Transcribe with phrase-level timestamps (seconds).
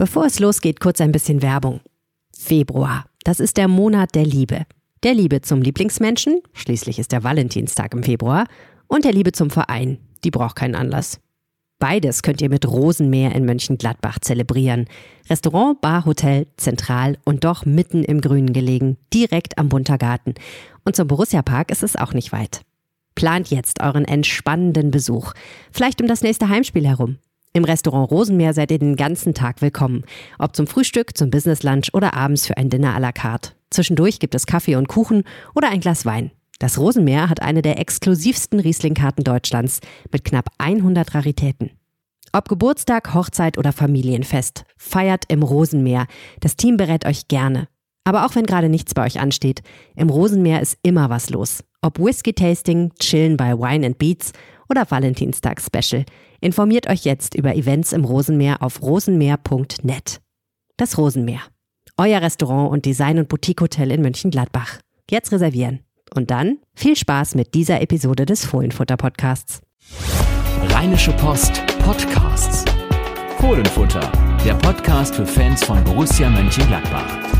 [0.00, 1.82] Bevor es losgeht, kurz ein bisschen Werbung.
[2.34, 4.64] Februar, das ist der Monat der Liebe.
[5.02, 8.46] Der Liebe zum Lieblingsmenschen, schließlich ist der Valentinstag im Februar,
[8.86, 11.20] und der Liebe zum Verein, die braucht keinen Anlass.
[11.78, 14.86] Beides könnt ihr mit Rosenmeer in Mönchengladbach zelebrieren.
[15.28, 20.32] Restaurant, Bar, Hotel, zentral und doch mitten im Grünen gelegen, direkt am Buntergarten.
[20.82, 22.62] Und zum Borussia Park ist es auch nicht weit.
[23.16, 25.34] Plant jetzt euren entspannenden Besuch.
[25.70, 27.18] Vielleicht um das nächste Heimspiel herum.
[27.52, 30.04] Im Restaurant Rosenmeer seid ihr den ganzen Tag willkommen.
[30.38, 33.50] Ob zum Frühstück, zum Business Lunch oder abends für ein Dinner à la carte.
[33.70, 35.24] Zwischendurch gibt es Kaffee und Kuchen
[35.56, 36.30] oder ein Glas Wein.
[36.60, 39.80] Das Rosenmeer hat eine der exklusivsten Riesling-Karten Deutschlands
[40.12, 41.70] mit knapp 100 Raritäten.
[42.32, 46.06] Ob Geburtstag, Hochzeit oder Familienfest, feiert im Rosenmeer.
[46.38, 47.66] Das Team berät euch gerne.
[48.04, 49.62] Aber auch wenn gerade nichts bei euch ansteht,
[49.96, 51.64] im Rosenmeer ist immer was los.
[51.82, 54.32] Ob Whisky-Tasting, Chillen bei Wine and Beats
[54.70, 56.04] oder Valentinstag-Special.
[56.40, 60.20] Informiert euch jetzt über Events im Rosenmeer auf rosenmeer.net.
[60.76, 61.40] Das Rosenmeer.
[61.98, 64.78] Euer Restaurant und Design- und Boutique-Hotel in Mönchengladbach.
[65.10, 65.80] Jetzt reservieren.
[66.14, 69.60] Und dann viel Spaß mit dieser Episode des Fohlenfutter-Podcasts.
[70.70, 72.64] Rheinische Post Podcasts.
[73.38, 74.10] Fohlenfutter,
[74.44, 77.39] der Podcast für Fans von Borussia Mönchengladbach.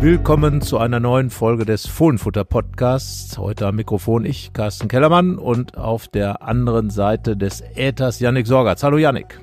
[0.00, 3.36] Willkommen zu einer neuen Folge des Fohlenfutter Podcasts.
[3.36, 8.84] Heute am Mikrofon ich, Carsten Kellermann und auf der anderen Seite des Äthers Yannick Sorgatz.
[8.84, 9.40] Hallo Yannick.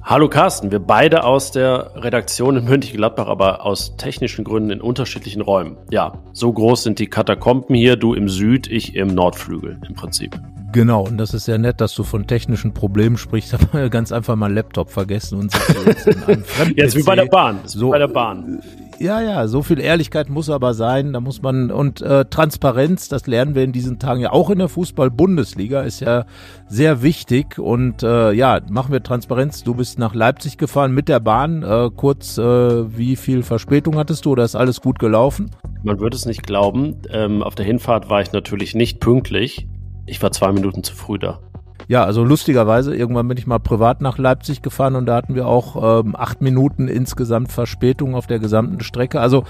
[0.00, 5.42] Hallo Carsten, wir beide aus der Redaktion in Mönchengladbach, aber aus technischen Gründen in unterschiedlichen
[5.42, 5.76] Räumen.
[5.90, 10.40] Ja, so groß sind die Katakomben hier, du im Süd, ich im Nordflügel im Prinzip.
[10.72, 14.36] Genau, und das ist sehr nett, dass du von technischen Problemen sprichst, aber ganz einfach
[14.36, 15.52] mal Laptop vergessen und
[15.86, 18.62] jetzt in einem Jetzt wie bei der Bahn, so, bei der Bahn.
[18.98, 21.12] Ja, ja, so viel Ehrlichkeit muss aber sein.
[21.12, 24.58] Da muss man und äh, Transparenz, das lernen wir in diesen Tagen ja auch in
[24.58, 26.24] der Fußball-Bundesliga, ist ja
[26.68, 27.58] sehr wichtig.
[27.58, 29.62] Und äh, ja, machen wir Transparenz.
[29.62, 31.62] Du bist nach Leipzig gefahren mit der Bahn.
[31.62, 35.50] Äh, kurz, äh, wie viel Verspätung hattest du oder ist alles gut gelaufen?
[35.82, 36.96] Man würde es nicht glauben.
[37.10, 39.68] Ähm, auf der Hinfahrt war ich natürlich nicht pünktlich.
[40.06, 41.40] Ich war zwei Minuten zu früh da.
[41.88, 45.46] Ja, also lustigerweise, irgendwann bin ich mal privat nach Leipzig gefahren und da hatten wir
[45.46, 49.20] auch ähm, acht Minuten insgesamt Verspätung auf der gesamten Strecke.
[49.20, 49.44] Also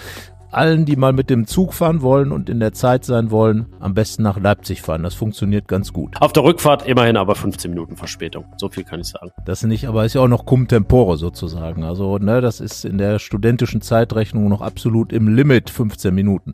[0.51, 3.95] allen, die mal mit dem Zug fahren wollen und in der Zeit sein wollen, am
[3.95, 5.03] besten nach Leipzig fahren.
[5.03, 6.15] Das funktioniert ganz gut.
[6.21, 8.45] Auf der Rückfahrt immerhin aber 15 Minuten Verspätung.
[8.57, 9.31] So viel kann ich sagen.
[9.45, 11.85] Das nicht, aber ist ja auch noch cum tempore sozusagen.
[11.85, 16.53] Also, ne, das ist in der studentischen Zeitrechnung noch absolut im Limit 15 Minuten.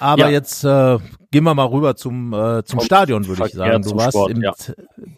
[0.00, 0.30] Aber ja.
[0.30, 0.98] jetzt äh,
[1.30, 3.82] gehen wir mal rüber zum äh, zum Stadion, würde ich sagen.
[3.82, 4.52] Du warst Sport, im ja.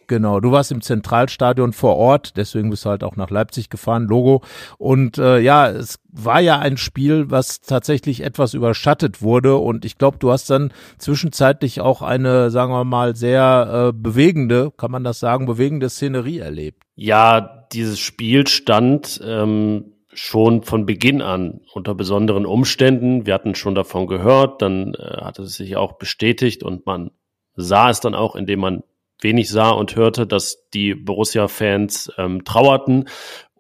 [0.06, 4.04] genau, du warst im Zentralstadion vor Ort, deswegen bist du halt auch nach Leipzig gefahren,
[4.04, 4.42] Logo.
[4.78, 9.56] Und äh, ja, es war ja ein Spiel, was tatsächlich etwas überschattet wurde.
[9.56, 14.72] Und ich glaube, du hast dann zwischenzeitlich auch eine, sagen wir mal, sehr äh, bewegende,
[14.76, 16.82] kann man das sagen, bewegende Szenerie erlebt.
[16.96, 23.26] Ja, dieses Spiel stand ähm schon von Beginn an unter besonderen Umständen.
[23.26, 27.10] Wir hatten schon davon gehört, dann äh, hatte es sich auch bestätigt und man
[27.54, 28.82] sah es dann auch, indem man
[29.20, 33.08] wenig sah und hörte, dass die Borussia-Fans ähm, trauerten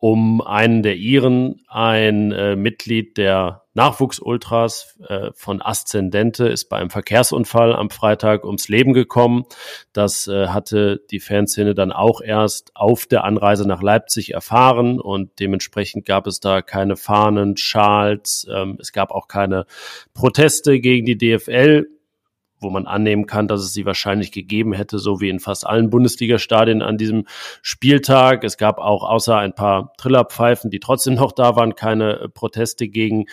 [0.00, 6.90] um einen der Iren, ein äh, Mitglied der Nachwuchsultras äh, von Aszendente, ist bei einem
[6.90, 9.44] Verkehrsunfall am Freitag ums Leben gekommen.
[9.92, 15.38] Das äh, hatte die Fanszene dann auch erst auf der Anreise nach Leipzig erfahren und
[15.40, 19.66] dementsprechend gab es da keine Fahnen, Schals, ähm, es gab auch keine
[20.14, 21.86] Proteste gegen die DFL
[22.60, 25.90] wo man annehmen kann, dass es sie wahrscheinlich gegeben hätte, so wie in fast allen
[25.90, 27.26] Bundesliga-Stadien an diesem
[27.62, 28.44] Spieltag.
[28.44, 32.88] Es gab auch außer ein paar Trillerpfeifen, die trotzdem noch da waren, keine äh, Proteste
[32.88, 33.26] gegen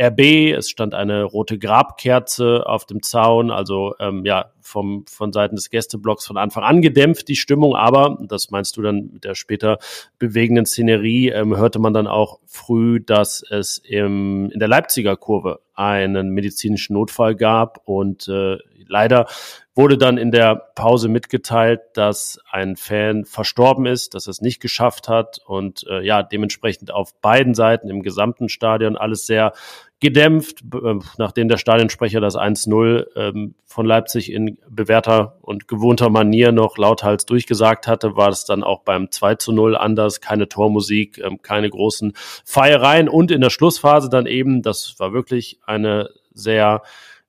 [0.00, 0.52] RB.
[0.56, 5.70] Es stand eine rote Grabkerze auf dem Zaun, also ähm, ja, vom, von Seiten des
[5.70, 9.78] Gästeblocks von Anfang an gedämpft, die Stimmung, aber, das meinst du dann mit der später
[10.18, 15.60] bewegenden Szenerie, ähm, hörte man dann auch früh, dass es im, in der Leipziger Kurve
[15.74, 17.80] einen medizinischen Notfall gab.
[17.84, 19.26] Und äh, leider
[19.74, 24.60] wurde dann in der Pause mitgeteilt, dass ein Fan verstorben ist, dass er es nicht
[24.60, 25.38] geschafft hat.
[25.46, 29.52] Und äh, ja, dementsprechend auf beiden Seiten im gesamten Stadion alles sehr
[30.02, 36.52] gedämpft, äh, nachdem der Stadionsprecher das 1-0 ähm, von Leipzig in bewährter und gewohnter Manier
[36.52, 41.70] noch lauthals durchgesagt hatte, war es dann auch beim 2-0 anders, keine Tormusik, ähm, keine
[41.70, 42.12] großen
[42.44, 46.82] Feiereien und in der Schlussphase dann eben, das war wirklich eine sehr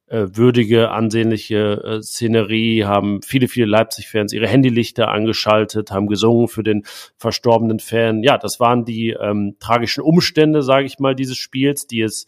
[0.07, 6.61] äh, würdige, ansehnliche äh, Szenerie, haben viele, viele Leipzig-Fans ihre Handylichter angeschaltet, haben gesungen für
[6.61, 6.83] den
[7.17, 8.21] verstorbenen Fan.
[8.21, 12.27] Ja, das waren die ähm, tragischen Umstände, sage ich mal, dieses Spiels, die es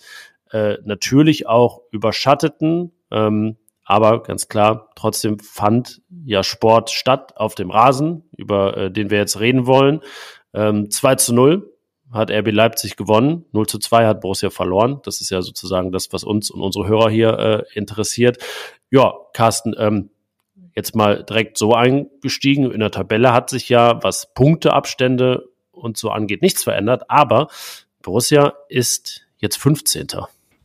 [0.56, 2.94] äh, natürlich auch überschatteten.
[3.12, 9.10] Ähm, aber ganz klar, trotzdem fand ja Sport statt auf dem Rasen, über äh, den
[9.10, 10.00] wir jetzt reden wollen.
[10.54, 11.72] Ähm, 2 zu 0
[12.10, 15.02] hat RB Leipzig gewonnen, 0 zu 2 hat Borussia verloren.
[15.04, 18.38] Das ist ja sozusagen das, was uns und unsere Hörer hier äh, interessiert.
[18.90, 20.10] Ja, Carsten, ähm,
[20.74, 22.72] jetzt mal direkt so eingestiegen.
[22.72, 27.50] In der Tabelle hat sich ja, was Punkteabstände und so angeht, nichts verändert, aber
[28.02, 30.08] Borussia ist jetzt 15.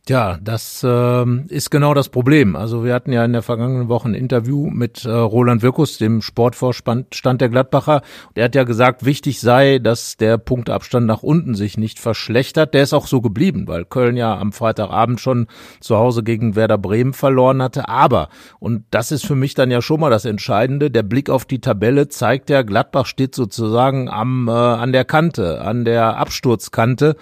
[0.09, 2.55] Ja, das äh, ist genau das Problem.
[2.55, 6.23] Also wir hatten ja in der vergangenen Woche ein Interview mit äh, Roland Wirkus, dem
[6.23, 8.01] Sportvorstand der Gladbacher.
[8.35, 12.73] Der hat ja gesagt, wichtig sei, dass der Punktabstand nach unten sich nicht verschlechtert.
[12.73, 15.45] Der ist auch so geblieben, weil Köln ja am Freitagabend schon
[15.81, 17.87] zu Hause gegen Werder Bremen verloren hatte.
[17.87, 21.45] Aber, und das ist für mich dann ja schon mal das Entscheidende, der Blick auf
[21.45, 27.17] die Tabelle zeigt ja, Gladbach steht sozusagen am, äh, an der Kante, an der Absturzkante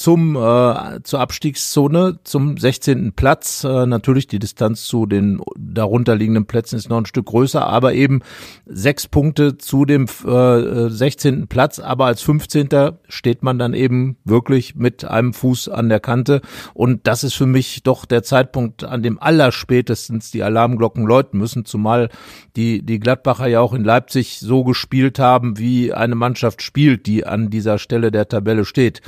[0.00, 3.12] zum äh, zur Abstiegszone zum 16.
[3.12, 3.64] Platz.
[3.64, 8.20] Äh, natürlich die Distanz zu den darunterliegenden Plätzen ist noch ein Stück größer, aber eben
[8.64, 11.48] sechs Punkte zu dem äh, 16.
[11.48, 11.80] Platz.
[11.80, 12.68] Aber als 15.
[13.10, 16.40] steht man dann eben wirklich mit einem Fuß an der Kante.
[16.72, 21.66] Und das ist für mich doch der Zeitpunkt, an dem allerspätestens die Alarmglocken läuten müssen,
[21.66, 22.08] zumal
[22.56, 27.26] die, die Gladbacher ja auch in Leipzig so gespielt haben, wie eine Mannschaft spielt, die
[27.26, 29.02] an dieser Stelle der Tabelle steht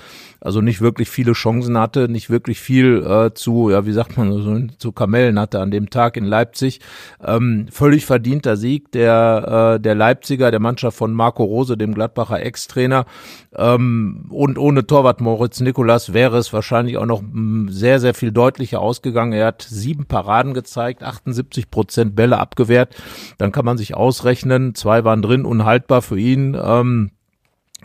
[0.45, 4.33] also nicht wirklich viele Chancen hatte, nicht wirklich viel äh, zu, ja, wie sagt man,
[4.43, 6.81] so, zu Kamellen hatte an dem Tag in Leipzig.
[7.25, 12.43] Ähm, völlig verdienter Sieg der, äh, der Leipziger, der Mannschaft von Marco Rose, dem Gladbacher
[12.43, 13.07] Ex-Trainer.
[13.55, 18.33] Ähm, und ohne Torwart Moritz Nikolas wäre es wahrscheinlich auch noch mm, sehr, sehr viel
[18.33, 19.33] deutlicher ausgegangen.
[19.33, 22.95] Er hat sieben Paraden gezeigt, 78 Prozent Bälle abgewehrt.
[23.39, 26.57] Dann kann man sich ausrechnen, zwei waren drin, unhaltbar für ihn.
[26.61, 27.11] Ähm,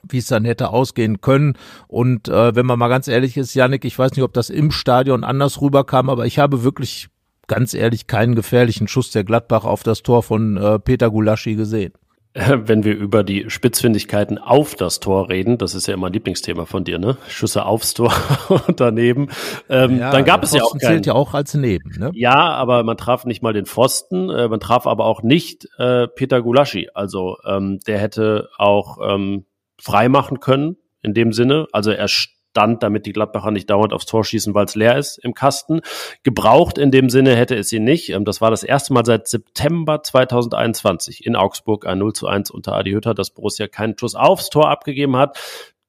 [0.09, 1.57] wie es dann hätte ausgehen können.
[1.87, 4.71] Und äh, wenn man mal ganz ehrlich ist, Janik, ich weiß nicht, ob das im
[4.71, 7.09] Stadion anders rüberkam, aber ich habe wirklich
[7.47, 11.93] ganz ehrlich keinen gefährlichen Schuss der Gladbach auf das Tor von äh, Peter Gulaschi gesehen.
[12.67, 16.65] Wenn wir über die Spitzfindigkeiten auf das Tor reden, das ist ja immer ein Lieblingsthema
[16.65, 17.17] von dir, ne?
[17.27, 18.13] Schüsse aufs Tor
[18.67, 19.29] und daneben.
[19.69, 20.91] Ähm, ja, dann gab es ja auch keinen.
[20.91, 22.11] zählt ja auch als neben, ne?
[22.13, 26.07] Ja, aber man traf nicht mal den Pfosten, äh, man traf aber auch nicht äh,
[26.07, 26.89] Peter Gulaschi.
[26.93, 29.45] Also ähm, der hätte auch ähm,
[29.81, 31.67] freimachen können, in dem Sinne.
[31.71, 35.17] Also er stand, damit die Gladbacher nicht dauernd aufs Tor schießen, weil es leer ist
[35.19, 35.81] im Kasten.
[36.23, 38.09] Gebraucht in dem Sinne hätte es ihn nicht.
[38.09, 42.51] Ähm, das war das erste Mal seit September 2021 in Augsburg ein 0 zu 1
[42.51, 45.37] unter Adi Hütter, dass Borussia keinen Schuss aufs Tor abgegeben hat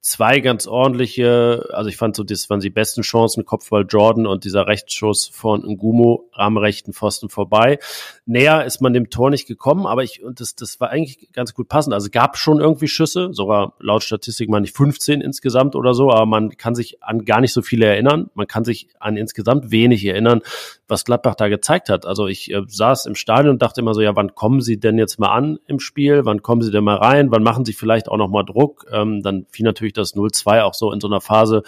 [0.01, 4.45] zwei ganz ordentliche, also ich fand so, das waren die besten Chancen, Kopfball Jordan und
[4.45, 7.79] dieser Rechtsschuss von Ngumo am rechten Pfosten vorbei.
[8.25, 11.53] Näher ist man dem Tor nicht gekommen, aber ich, und das, das war eigentlich ganz
[11.53, 11.93] gut passend.
[11.93, 16.25] Also gab schon irgendwie Schüsse, sogar laut Statistik mal nicht 15 insgesamt oder so, aber
[16.25, 18.29] man kann sich an gar nicht so viele erinnern.
[18.35, 20.41] Man kann sich an insgesamt wenig erinnern,
[20.89, 22.05] was Gladbach da gezeigt hat.
[22.05, 24.97] Also ich äh, saß im Stadion und dachte immer so, ja, wann kommen sie denn
[24.97, 26.25] jetzt mal an im Spiel?
[26.25, 27.31] Wann kommen sie denn mal rein?
[27.31, 28.85] Wann machen sie vielleicht auch noch mal Druck?
[28.91, 31.63] Ähm, dann fiel natürlich das 0-2 auch so in so einer Phase,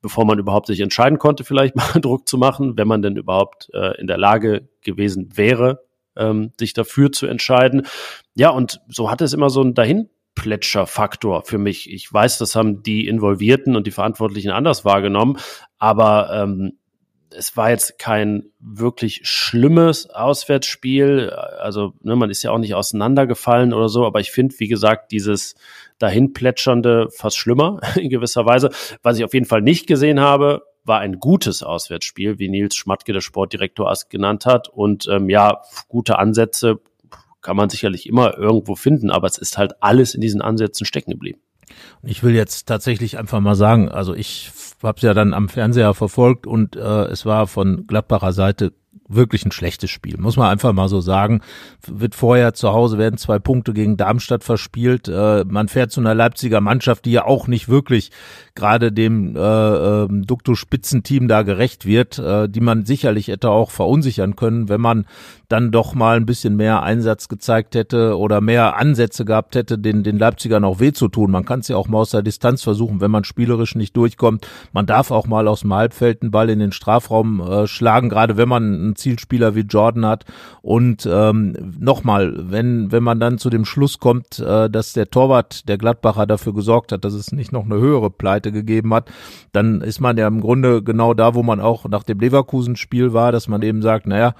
[0.00, 3.70] bevor man überhaupt sich entscheiden konnte, vielleicht mal Druck zu machen, wenn man denn überhaupt
[3.74, 5.82] äh, in der Lage gewesen wäre,
[6.16, 7.86] ähm, sich dafür zu entscheiden.
[8.34, 11.92] Ja, und so hat es immer so ein dahin Plätscherfaktor für mich.
[11.92, 15.38] Ich weiß, das haben die Involvierten und die Verantwortlichen anders wahrgenommen,
[15.78, 16.78] aber ähm,
[17.36, 21.30] es war jetzt kein wirklich schlimmes Auswärtsspiel.
[21.30, 25.12] Also ne, man ist ja auch nicht auseinandergefallen oder so, aber ich finde, wie gesagt,
[25.12, 25.54] dieses
[25.98, 28.70] dahin plätschernde fast schlimmer in gewisser Weise.
[29.02, 33.12] Was ich auf jeden Fall nicht gesehen habe, war ein gutes Auswärtsspiel, wie Nils Schmatke,
[33.12, 34.68] der Sportdirektor, genannt hat.
[34.68, 36.80] Und ähm, ja, gute Ansätze
[37.42, 41.10] kann man sicherlich immer irgendwo finden, aber es ist halt alles in diesen Ansätzen stecken
[41.12, 41.40] geblieben.
[42.02, 44.50] Ich will jetzt tatsächlich einfach mal sagen, also ich
[44.82, 48.72] habe es ja dann am Fernseher verfolgt und äh, es war von Gladbacher Seite
[49.08, 51.40] wirklich ein schlechtes Spiel, muss man einfach mal so sagen.
[51.86, 55.08] Wird vorher zu Hause werden zwei Punkte gegen Darmstadt verspielt.
[55.08, 58.10] Äh, man fährt zu einer Leipziger Mannschaft, die ja auch nicht wirklich
[58.54, 64.36] gerade dem äh, äh, Dukto-Spitzenteam da gerecht wird, äh, die man sicherlich hätte auch verunsichern
[64.36, 65.06] können, wenn man
[65.48, 70.04] dann doch mal ein bisschen mehr Einsatz gezeigt hätte oder mehr Ansätze gehabt hätte, den,
[70.04, 71.30] den Leipzigern auch weh zu tun.
[71.30, 74.46] Man kann es ja auch mal aus der Distanz versuchen, wenn man spielerisch nicht durchkommt.
[74.72, 78.36] Man darf auch mal aus dem Halbfeld einen Ball in den Strafraum äh, schlagen, gerade
[78.36, 80.24] wenn man einen Zielspieler wie Jordan hat.
[80.62, 85.68] Und ähm, nochmal, wenn, wenn man dann zu dem Schluss kommt, äh, dass der Torwart
[85.68, 89.10] der Gladbacher dafür gesorgt hat, dass es nicht noch eine höhere Pleite gegeben hat,
[89.52, 93.32] dann ist man ja im Grunde genau da, wo man auch nach dem Leverkusen-Spiel war,
[93.32, 94.34] dass man eben sagt, naja,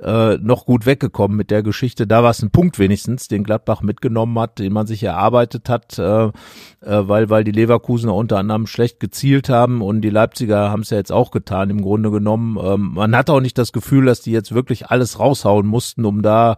[0.00, 2.06] äh, noch gut weggekommen mit der Geschichte.
[2.06, 5.98] Da war es ein Punkt wenigstens, den Gladbach mitgenommen hat, den man sich erarbeitet hat,
[5.98, 6.32] äh, äh,
[6.80, 10.98] weil, weil die Leverkusener unter anderem schlecht gezielt haben und die Leipziger haben es ja
[10.98, 12.58] jetzt auch getan, im Grunde genommen.
[12.62, 16.04] Ähm, man hat auch nicht das Gefühl, Gefühl, dass die jetzt wirklich alles raushauen mussten,
[16.04, 16.56] um da,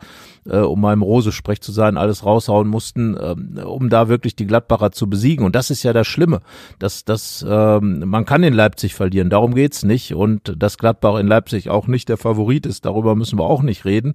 [0.48, 4.92] äh, um im Rose-Sprech zu sein, alles raushauen mussten, äh, um da wirklich die Gladbacher
[4.92, 5.44] zu besiegen.
[5.44, 6.40] Und das ist ja das Schlimme.
[6.78, 10.14] dass dass, äh, man kann in Leipzig verlieren, darum geht's nicht.
[10.14, 13.84] Und dass Gladbach in Leipzig auch nicht der Favorit ist, darüber müssen wir auch nicht
[13.84, 14.14] reden.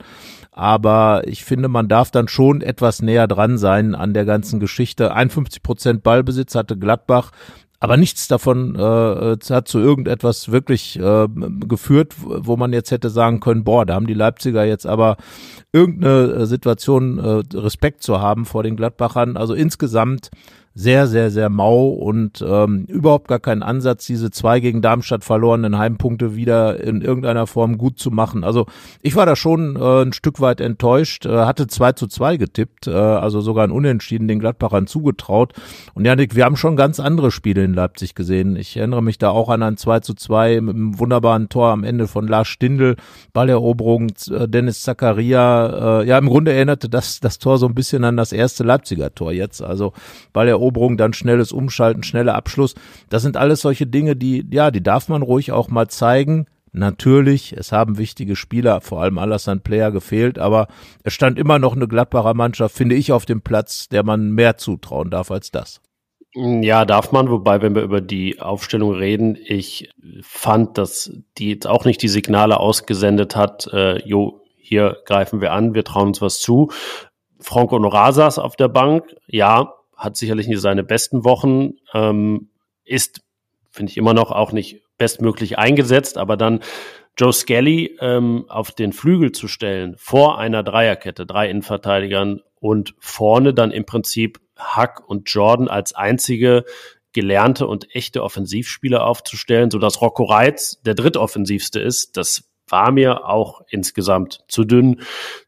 [0.51, 5.13] Aber ich finde, man darf dann schon etwas näher dran sein an der ganzen Geschichte.
[5.13, 7.31] 51 Prozent Ballbesitz hatte Gladbach
[7.81, 11.27] aber nichts davon äh, hat zu irgendetwas wirklich äh,
[11.67, 15.17] geführt, wo man jetzt hätte sagen können, boah, da haben die Leipziger jetzt aber
[15.73, 19.35] irgendeine Situation äh, Respekt zu haben vor den Gladbachern.
[19.35, 20.29] Also insgesamt
[20.73, 25.77] sehr, sehr, sehr mau und ähm, überhaupt gar keinen Ansatz, diese zwei gegen Darmstadt verlorenen
[25.77, 28.45] Heimpunkte wieder in irgendeiner Form gut zu machen.
[28.45, 28.67] Also
[29.01, 32.87] ich war da schon äh, ein Stück weit enttäuscht, äh, hatte zwei zu zwei getippt,
[32.87, 35.53] äh, also sogar ein Unentschieden den Gladbachern zugetraut.
[35.93, 38.55] Und Janik, wir haben schon ganz andere Spiele in Leipzig gesehen.
[38.55, 41.83] Ich erinnere mich da auch an ein 2 zu 2 mit einem wunderbaren Tor am
[41.83, 42.95] Ende von Lars Stindl,
[43.33, 46.01] Balleroberung, äh, Dennis Zakaria.
[46.01, 49.13] Äh, ja, im Grunde erinnerte das, das Tor so ein bisschen an das erste Leipziger
[49.13, 49.61] Tor jetzt.
[49.61, 49.91] Also
[50.31, 52.75] Balleroberung Eroberung, dann schnelles Umschalten, schneller Abschluss.
[53.09, 56.45] Das sind alles solche Dinge, die, ja, die darf man ruhig auch mal zeigen.
[56.73, 60.67] Natürlich, es haben wichtige Spieler, vor allem Alassane Player gefehlt, aber
[61.03, 64.55] es stand immer noch eine Gladbacher Mannschaft, finde ich, auf dem Platz, der man mehr
[64.57, 65.81] zutrauen darf als das.
[66.33, 69.89] Ja, darf man, wobei, wenn wir über die Aufstellung reden, ich
[70.21, 75.51] fand, dass die jetzt auch nicht die Signale ausgesendet hat, äh, jo, hier greifen wir
[75.51, 76.71] an, wir trauen uns was zu.
[77.41, 82.49] Franco Norasas auf der Bank, ja, hat sicherlich nicht seine besten Wochen, ähm,
[82.83, 83.21] ist,
[83.69, 86.61] finde ich immer noch, auch nicht bestmöglich eingesetzt, aber dann
[87.17, 93.53] Joe Skelly ähm, auf den Flügel zu stellen, vor einer Dreierkette, drei Innenverteidigern und vorne
[93.53, 94.39] dann im Prinzip
[94.75, 96.65] Huck und Jordan als einzige
[97.13, 103.27] gelernte und echte Offensivspieler aufzustellen, so dass Rocco Reitz der drittoffensivste ist, das war mir
[103.27, 105.01] auch insgesamt zu dünn,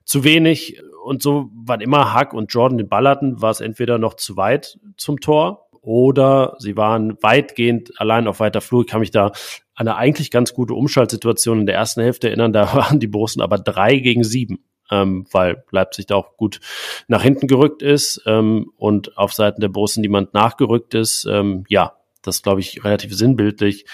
[0.03, 3.97] zu wenig und so, wann immer Huck und Jordan den Ball hatten, war es entweder
[3.97, 8.81] noch zu weit zum Tor oder sie waren weitgehend allein auf weiter Flur.
[8.81, 9.27] Ich kann mich da
[9.75, 12.53] an eine eigentlich ganz gute Umschaltsituation in der ersten Hälfte erinnern.
[12.53, 16.61] Da waren die Borussen aber drei gegen sieben, ähm, weil Leipzig da auch gut
[17.07, 21.27] nach hinten gerückt ist ähm, und auf Seiten der Borussen niemand nachgerückt ist.
[21.29, 23.85] Ähm, ja, das glaube ich relativ sinnbildlich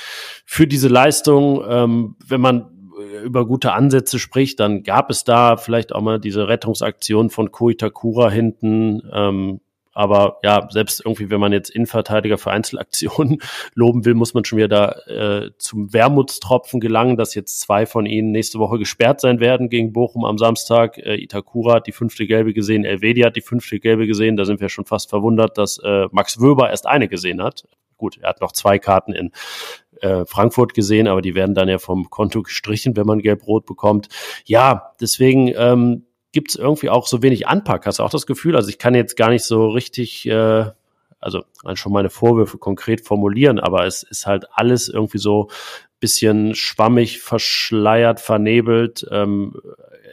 [0.45, 1.63] für diese Leistung.
[1.67, 2.78] Ähm, wenn man
[3.23, 8.29] über gute Ansätze spricht, dann gab es da vielleicht auch mal diese Rettungsaktion von Koitakura
[8.29, 9.01] hinten.
[9.11, 9.61] Ähm,
[9.99, 13.39] aber ja, selbst irgendwie, wenn man jetzt Innenverteidiger für Einzelaktionen
[13.73, 18.05] loben will, muss man schon wieder da äh, zum Wermutstropfen gelangen, dass jetzt zwei von
[18.05, 20.97] ihnen nächste Woche gesperrt sein werden gegen Bochum am Samstag.
[20.99, 24.37] Äh, Itakura hat die fünfte Gelbe gesehen, Elvedi hat die fünfte Gelbe gesehen.
[24.37, 27.65] Da sind wir schon fast verwundert, dass äh, Max Wöber erst eine gesehen hat.
[27.97, 29.31] Gut, er hat noch zwei Karten in
[30.01, 34.07] äh, Frankfurt gesehen, aber die werden dann ja vom Konto gestrichen, wenn man gelb-rot bekommt.
[34.45, 37.85] Ja, deswegen ähm, gibt es irgendwie auch so wenig Anpack.
[37.85, 38.55] Hast du auch das Gefühl?
[38.55, 40.65] Also ich kann jetzt gar nicht so richtig, äh,
[41.19, 45.49] also schon meine Vorwürfe konkret formulieren, aber es ist halt alles irgendwie so
[45.99, 49.05] bisschen schwammig, verschleiert, vernebelt.
[49.11, 49.53] Ähm,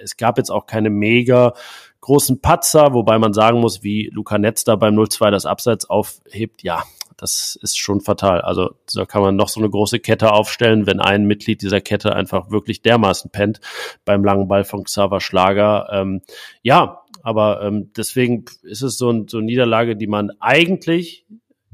[0.03, 1.55] es gab jetzt auch keine mega
[2.01, 6.63] großen Patzer, wobei man sagen muss, wie Luca Netz da beim 0-2 das Abseits aufhebt,
[6.63, 6.85] ja,
[7.17, 8.41] das ist schon fatal.
[8.43, 12.15] Also da kann man noch so eine große Kette aufstellen, wenn ein Mitglied dieser Kette
[12.15, 13.61] einfach wirklich dermaßen pennt
[14.05, 15.89] beim langen Ball von Xaver Schlager.
[15.91, 16.23] Ähm,
[16.63, 21.27] ja, aber ähm, deswegen ist es so, ein, so eine Niederlage, die man eigentlich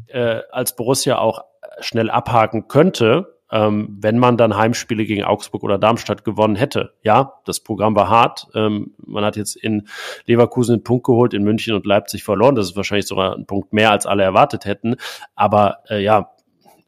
[0.06, 1.44] äh, als Borussia auch
[1.80, 6.94] schnell abhaken könnte, ähm, wenn man dann Heimspiele gegen Augsburg oder Darmstadt gewonnen hätte.
[7.02, 8.48] Ja, das Programm war hart.
[8.54, 9.86] Ähm, man hat jetzt in
[10.26, 12.54] Leverkusen einen Punkt geholt, in München und Leipzig verloren.
[12.54, 14.96] Das ist wahrscheinlich sogar ein Punkt mehr, als alle erwartet hätten.
[15.34, 16.30] Aber äh, ja,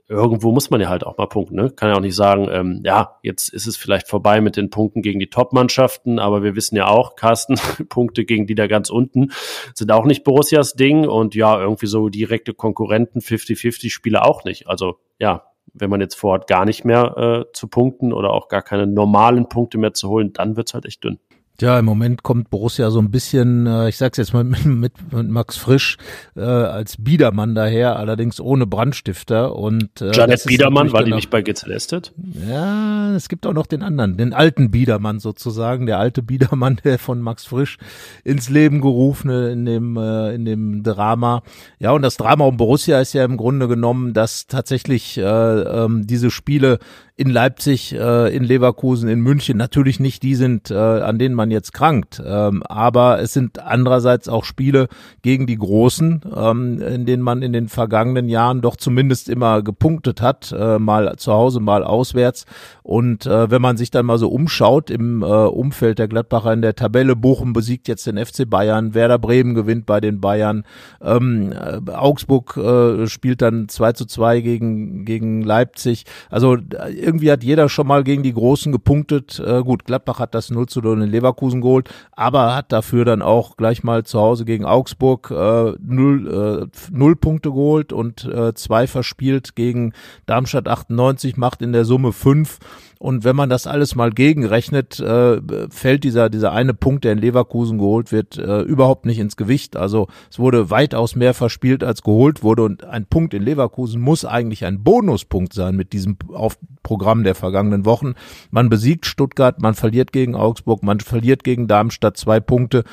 [0.09, 1.57] irgendwo muss man ja halt auch mal punkten.
[1.57, 1.71] Ne?
[1.71, 5.03] Kann ja auch nicht sagen, ähm, ja, jetzt ist es vielleicht vorbei mit den Punkten
[5.03, 7.57] gegen die Top-Mannschaften, aber wir wissen ja auch, Carsten,
[7.89, 9.33] Punkte gegen die da ganz unten
[9.75, 14.69] sind auch nicht Borussias Ding und ja, irgendwie so direkte Konkurrenten 50-50 Spiele auch nicht.
[14.69, 17.17] Also ja, wenn man jetzt vorhat, gar nicht mehr
[17.49, 20.87] äh, zu punkten oder auch gar keine normalen Punkte mehr zu holen, dann wird's halt
[20.87, 21.19] echt dünn.
[21.61, 25.13] Ja, im Moment kommt Borussia so ein bisschen, äh, ich sag's jetzt mal mit, mit,
[25.13, 25.99] mit Max Frisch
[26.37, 31.43] äh, als Biedermann daher, allerdings ohne Brandstifter und äh, Janet Biedermann war die nicht bei
[31.43, 32.13] Gezelestet?
[32.49, 36.99] Ja, es gibt auch noch den anderen, den alten Biedermann sozusagen, der alte Biedermann, der
[36.99, 37.79] von Max Frisch
[38.25, 41.43] ins Leben gerufene in dem äh, in dem Drama.
[41.79, 46.05] Ja, und das Drama um Borussia ist ja im Grunde genommen, dass tatsächlich äh, ähm,
[46.07, 46.81] diese Spiele
[47.17, 51.53] in Leipzig, äh, in Leverkusen, in München natürlich nicht die sind, äh, an denen man
[51.53, 52.21] jetzt krankt.
[52.25, 54.89] Ähm, aber es sind andererseits auch Spiele
[55.23, 60.23] gegen die Großen, ähm, in denen man in den vergangenen Jahren doch zumindest immer gepunktet
[60.23, 62.47] hat, äh, mal zu Hause, mal auswärts.
[62.83, 66.63] Und äh, wenn man sich dann mal so umschaut im äh, Umfeld der Gladbacher in
[66.63, 70.65] der Tabelle, Bochum besiegt jetzt den FC Bayern, Werder Bremen gewinnt bei den Bayern,
[71.01, 76.07] ähm, äh, Augsburg äh, spielt dann 2 zu 2 gegen, gegen Leipzig.
[76.29, 76.57] Also
[77.05, 79.39] irgendwie hat jeder schon mal gegen die Großen gepunktet.
[79.39, 83.23] Äh, gut, Gladbach hat das 0 zu 0 in Leverkusen geholt, aber hat dafür dann
[83.23, 88.55] auch gleich mal zu Hause gegen Augsburg äh, null, äh, null Punkte geholt und äh,
[88.55, 89.93] zwei verspielt gegen
[90.27, 92.59] Darmstadt 98, macht in der Summe fünf.
[93.05, 97.19] Und wenn man das alles mal gegenrechnet, äh, fällt dieser, dieser eine Punkt, der in
[97.19, 99.77] Leverkusen geholt wird, äh, überhaupt nicht ins Gewicht.
[99.77, 102.63] Also es wurde weitaus mehr verspielt, als geholt wurde.
[102.63, 107.35] Und ein Punkt in Leverkusen muss eigentlich ein Bonuspunkt sein mit diesem auf Programm der
[107.35, 108.15] vergangenen Wochen.
[108.51, 112.85] Man besiegt Stuttgart, man verliert gegen Augsburg, man verliert gegen Darmstadt zwei Punkte.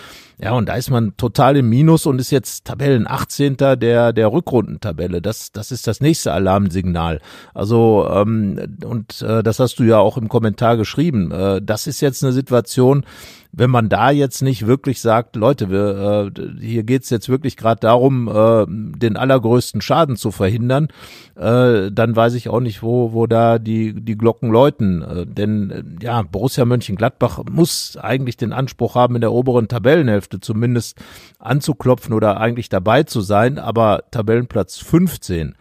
[0.44, 3.58] Ja, und da ist man total im Minus und ist jetzt Tabellen 18.
[3.58, 5.22] der, der Rückrundentabelle.
[5.22, 7.22] Das, das ist das nächste Alarmsignal.
[7.54, 11.32] Also, ähm, und äh, das hast du ja auch im Kommentar geschrieben.
[11.32, 13.06] Äh, das ist jetzt eine Situation,
[13.54, 17.82] wenn man da jetzt nicht wirklich sagt, Leute, wir, äh, hier geht's jetzt wirklich gerade
[17.82, 20.88] darum, äh, den allergrößten Schaden zu verhindern,
[21.36, 25.02] äh, dann weiß ich auch nicht, wo, wo da die, die Glocken läuten.
[25.02, 30.31] Äh, denn äh, ja, Borussia Mönchengladbach muss eigentlich den Anspruch haben, in der oberen Tabellenhälfte
[30.40, 30.98] zumindest
[31.40, 35.56] anzuklopfen oder eigentlich dabei zu sein, aber Tabellenplatz 15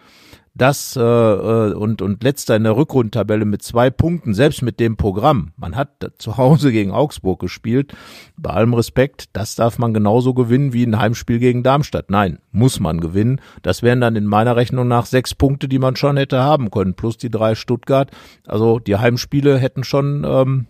[0.54, 4.96] das äh, äh, und, und letzter in der Rückrundentabelle mit zwei Punkten, selbst mit dem
[4.96, 5.52] Programm.
[5.56, 7.94] Man hat zu Hause gegen Augsburg gespielt.
[8.36, 12.10] Bei allem Respekt, das darf man genauso gewinnen wie ein Heimspiel gegen Darmstadt.
[12.10, 13.40] Nein, muss man gewinnen.
[13.62, 16.94] Das wären dann in meiner Rechnung nach sechs Punkte, die man schon hätte haben können,
[16.94, 18.10] plus die drei Stuttgart.
[18.46, 20.66] Also die Heimspiele hätten schon ähm,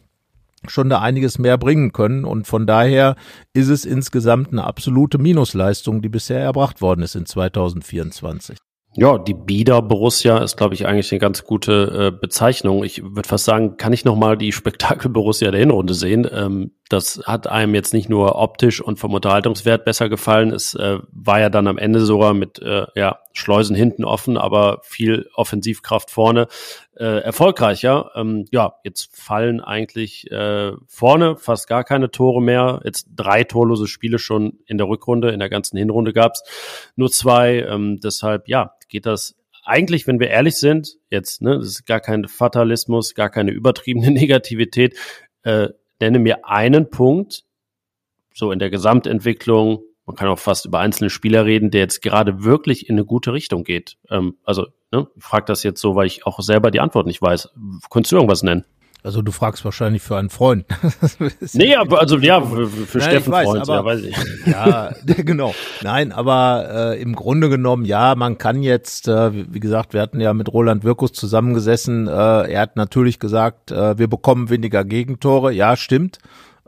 [0.69, 2.25] schon da einiges mehr bringen können.
[2.25, 3.17] Und von daher
[3.53, 8.59] ist es insgesamt eine absolute Minusleistung, die bisher erbracht worden ist in 2024.
[8.97, 12.83] Ja, die Bieder Borussia ist, glaube ich, eigentlich eine ganz gute äh, Bezeichnung.
[12.83, 16.29] Ich würde fast sagen, kann ich noch mal die Spektakel Borussia der Hinrunde sehen.
[16.33, 20.53] Ähm, das hat einem jetzt nicht nur optisch und vom Unterhaltungswert besser gefallen.
[20.53, 24.81] Es äh, war ja dann am Ende sogar mit äh, ja, Schleusen hinten offen, aber
[24.83, 26.49] viel Offensivkraft vorne
[26.97, 28.11] äh, erfolgreicher.
[28.17, 32.81] Ähm, ja, jetzt fallen eigentlich äh, vorne fast gar keine Tore mehr.
[32.85, 36.43] Jetzt drei torlose Spiele schon in der Rückrunde, in der ganzen Hinrunde gab's
[36.97, 37.61] nur zwei.
[37.61, 42.01] Ähm, deshalb, ja, geht das eigentlich, wenn wir ehrlich sind, jetzt, ne, das ist gar
[42.01, 44.97] kein Fatalismus, gar keine übertriebene Negativität,
[45.45, 45.69] äh,
[46.01, 47.45] nenne mir einen Punkt,
[48.35, 52.43] so in der Gesamtentwicklung, man kann auch fast über einzelne Spieler reden, der jetzt gerade
[52.43, 53.97] wirklich in eine gute Richtung geht.
[54.09, 57.23] Ähm, also, ne, ich frage das jetzt so, weil ich auch selber die Antwort nicht
[57.23, 57.51] weiß.
[57.91, 58.65] Könntest du irgendwas nennen?
[59.03, 60.67] Also du fragst wahrscheinlich für einen Freund.
[61.55, 64.17] nee, aber also ja, für, für Nein, Steffen weiß, Freund, aber, ja, weiß ich.
[64.47, 65.55] Ja, genau.
[65.83, 70.21] Nein, aber äh, im Grunde genommen, ja, man kann jetzt, äh, wie gesagt, wir hatten
[70.21, 72.09] ja mit Roland Wirkus zusammengesessen.
[72.09, 75.53] Äh, er hat natürlich gesagt, äh, wir bekommen weniger Gegentore.
[75.53, 76.19] Ja, stimmt.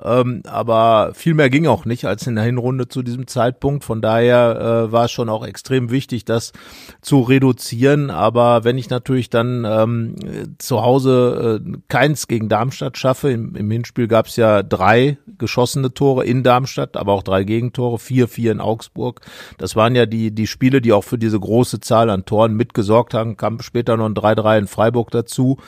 [0.05, 3.85] Ähm, aber viel mehr ging auch nicht als in der Hinrunde zu diesem Zeitpunkt.
[3.85, 6.53] Von daher äh, war es schon auch extrem wichtig, das
[7.01, 8.11] zu reduzieren.
[8.11, 13.71] Aber wenn ich natürlich dann ähm, zu Hause äh, keins gegen Darmstadt schaffe, im, im
[13.71, 18.53] Hinspiel gab es ja drei geschossene Tore in Darmstadt, aber auch drei Gegentore, vier, vier
[18.53, 19.21] in Augsburg.
[19.59, 23.15] Das waren ja die, die Spiele, die auch für diese große Zahl an Toren mitgesorgt
[23.15, 23.37] haben.
[23.37, 25.59] Kam später noch ein 3-3 in Freiburg dazu.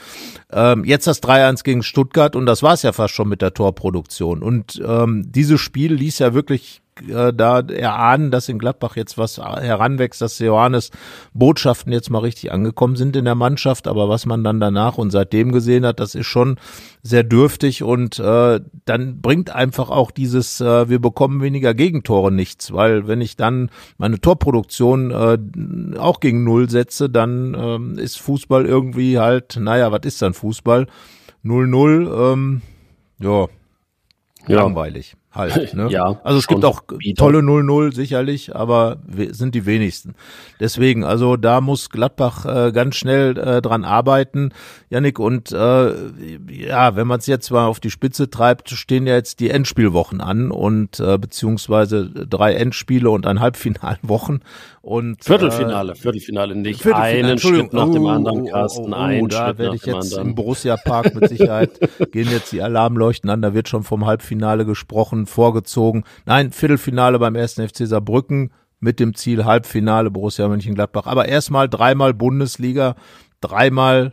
[0.52, 3.54] Ähm, jetzt das 3-1 gegen Stuttgart und das war es ja fast schon mit der
[3.54, 4.23] Torproduktion.
[4.24, 4.42] Situation.
[4.42, 9.38] Und ähm, dieses Spiel ließ ja wirklich äh, da erahnen, dass in Gladbach jetzt was
[9.38, 10.90] heranwächst, dass Johannes
[11.32, 13.86] Botschaften jetzt mal richtig angekommen sind in der Mannschaft.
[13.86, 16.56] Aber was man dann danach und seitdem gesehen hat, das ist schon
[17.02, 22.72] sehr dürftig und äh, dann bringt einfach auch dieses, äh, wir bekommen weniger Gegentore nichts,
[22.72, 28.64] weil wenn ich dann meine Torproduktion äh, auch gegen Null setze, dann äh, ist Fußball
[28.66, 30.86] irgendwie halt, naja, was ist dann Fußball?
[31.44, 32.62] 0-0, ähm,
[33.18, 33.48] ja,
[34.46, 34.56] ja.
[34.56, 35.74] langweilig halt.
[35.74, 35.88] Ne?
[35.90, 36.82] ja, also es gibt auch
[37.16, 38.98] tolle 0-0 sicherlich, aber
[39.30, 40.14] sind die wenigsten.
[40.60, 44.52] Deswegen, also da muss Gladbach äh, ganz schnell äh, dran arbeiten,
[44.88, 45.18] Yannick.
[45.18, 45.92] Und äh,
[46.48, 50.20] ja, wenn man es jetzt mal auf die Spitze treibt, stehen ja jetzt die Endspielwochen
[50.20, 54.42] an und äh, beziehungsweise drei Endspiele und ein Halbfinalwochen.
[54.84, 59.22] Und, Viertelfinale, äh, Viertelfinale, nicht Viertelfinale, einen Schritt nach dem anderen, oh, Carsten, oh, oh,
[59.22, 61.70] oh, da werde ich jetzt im Borussia Park mit Sicherheit,
[62.12, 66.04] gehen jetzt die Alarmleuchten an, da wird schon vom Halbfinale gesprochen, vorgezogen.
[66.26, 71.06] Nein, Viertelfinale beim ersten FC Saarbrücken mit dem Ziel Halbfinale Borussia Mönchengladbach.
[71.06, 72.96] Aber erstmal dreimal Bundesliga,
[73.40, 74.12] dreimal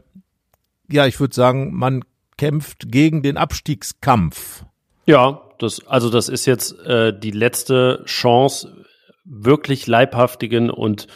[0.91, 2.03] ja, ich würde sagen, man
[2.37, 4.65] kämpft gegen den Abstiegskampf.
[5.05, 8.85] Ja, das, also das ist jetzt äh, die letzte Chance,
[9.23, 11.07] wirklich leibhaftigen und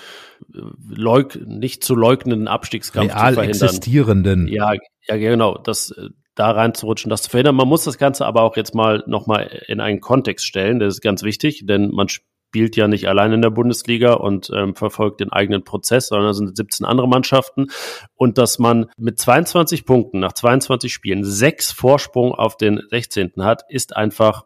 [0.54, 3.68] äh, leug nicht zu leugnenden Abstiegskampf Real zu verhindern.
[3.70, 4.48] existierenden.
[4.48, 4.74] Ja,
[5.08, 5.58] ja, genau.
[5.58, 7.56] Das äh, da reinzurutschen, das zu verhindern.
[7.56, 10.80] Man muss das Ganze aber auch jetzt mal nochmal in einen Kontext stellen.
[10.80, 12.10] Das ist ganz wichtig, denn man
[12.56, 16.34] spielt ja nicht allein in der Bundesliga und ähm, verfolgt den eigenen Prozess, sondern da
[16.34, 17.68] sind 17 andere Mannschaften.
[18.16, 23.34] Und dass man mit 22 Punkten nach 22 Spielen sechs Vorsprung auf den 16.
[23.40, 24.46] hat, ist einfach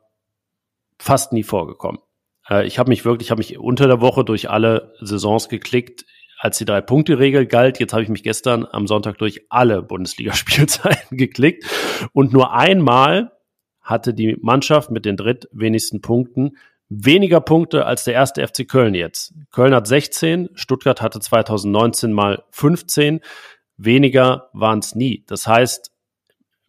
[0.98, 2.02] fast nie vorgekommen.
[2.50, 6.06] Äh, ich habe mich wirklich, ich habe mich unter der Woche durch alle Saisons geklickt
[6.40, 7.80] als die Drei-Punkte-Regel galt.
[7.80, 11.66] Jetzt habe ich mich gestern am Sonntag durch alle Bundesligaspielzeiten geklickt
[12.14, 13.34] und nur einmal
[13.82, 19.34] hatte die Mannschaft mit den drittwenigsten Punkten weniger Punkte als der erste FC Köln jetzt.
[19.52, 23.20] Köln hat 16, Stuttgart hatte 2019 mal 15,
[23.78, 25.24] weniger waren es nie.
[25.28, 25.92] Das heißt,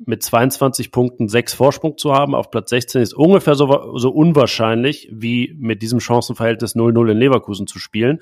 [0.06, 5.09] mit 22 Punkten sechs Vorsprung zu haben auf Platz 16 ist ungefähr so, so unwahrscheinlich
[5.12, 8.20] wie mit diesem Chancenverhältnis 0-0 in Leverkusen zu spielen.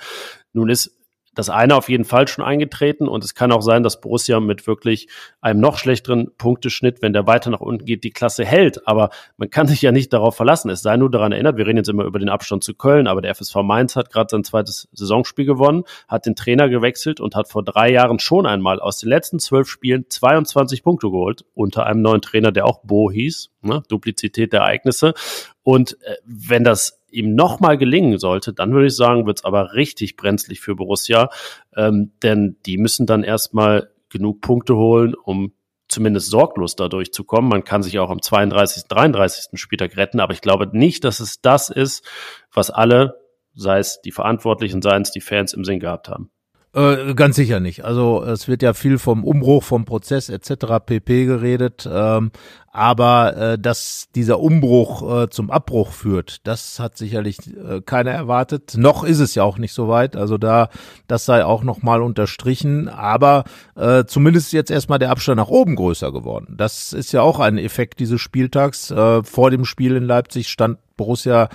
[0.52, 0.97] Nun ist
[1.38, 4.66] das eine auf jeden Fall schon eingetreten und es kann auch sein, dass Borussia mit
[4.66, 5.07] wirklich
[5.40, 8.88] einem noch schlechteren Punkteschnitt, wenn der weiter nach unten geht, die Klasse hält.
[8.88, 10.68] Aber man kann sich ja nicht darauf verlassen.
[10.68, 13.22] Es sei nur daran erinnert, wir reden jetzt immer über den Abstand zu Köln, aber
[13.22, 17.48] der FSV Mainz hat gerade sein zweites Saisonspiel gewonnen, hat den Trainer gewechselt und hat
[17.48, 22.03] vor drei Jahren schon einmal aus den letzten zwölf Spielen 22 Punkte geholt, unter einem
[22.03, 23.85] neuen Trainer, der auch Bo hieß, ne?
[23.88, 25.14] Duplizität der Ereignisse.
[25.62, 29.75] Und äh, wenn das ihm nochmal gelingen sollte, dann würde ich sagen, wird es aber
[29.75, 31.31] richtig brenzlig für Borussia,
[31.77, 35.53] ähm, denn die müssen dann erstmal genug Punkte holen, um
[35.88, 37.49] zumindest sorglos dadurch zu kommen.
[37.49, 39.59] Man kann sich auch am 32., 33.
[39.59, 42.07] Spieltag retten, aber ich glaube nicht, dass es das ist,
[42.53, 43.21] was alle,
[43.55, 46.31] sei es die Verantwortlichen, seien es die Fans im Sinn gehabt haben.
[46.74, 47.85] Äh, ganz sicher nicht.
[47.85, 50.85] Also es wird ja viel vom Umbruch, vom Prozess etc.
[50.85, 52.31] pp geredet, ähm,
[52.70, 58.74] aber äh, dass dieser Umbruch äh, zum Abbruch führt, das hat sicherlich äh, keiner erwartet.
[58.76, 60.14] Noch ist es ja auch nicht so weit.
[60.14, 60.68] Also da,
[61.07, 62.88] das sei auch nochmal unterstrichen.
[62.88, 66.54] Aber äh, zumindest ist jetzt erstmal der Abstand nach oben größer geworden.
[66.59, 68.92] Das ist ja auch ein Effekt dieses Spieltags.
[69.22, 71.48] Vor dem Spiel in Leipzig stand Borussia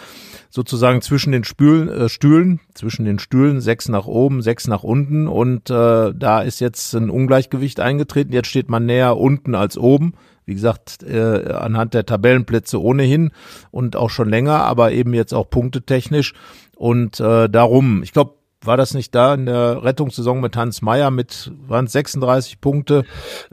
[0.49, 5.27] sozusagen zwischen den Spülen, äh, Stühlen, zwischen den Stühlen, sechs nach oben, sechs nach unten
[5.27, 8.33] und äh, da ist jetzt ein Ungleichgewicht eingetreten.
[8.33, 10.15] Jetzt steht man näher unten als oben.
[10.45, 13.31] Wie gesagt, äh, anhand der Tabellenplätze ohnehin
[13.71, 16.33] und auch schon länger, aber eben jetzt auch punktetechnisch.
[16.75, 18.33] Und äh, darum, ich glaube,
[18.65, 23.03] war das nicht da in der Rettungssaison mit Hans Meyer mit waren 36 Punkte?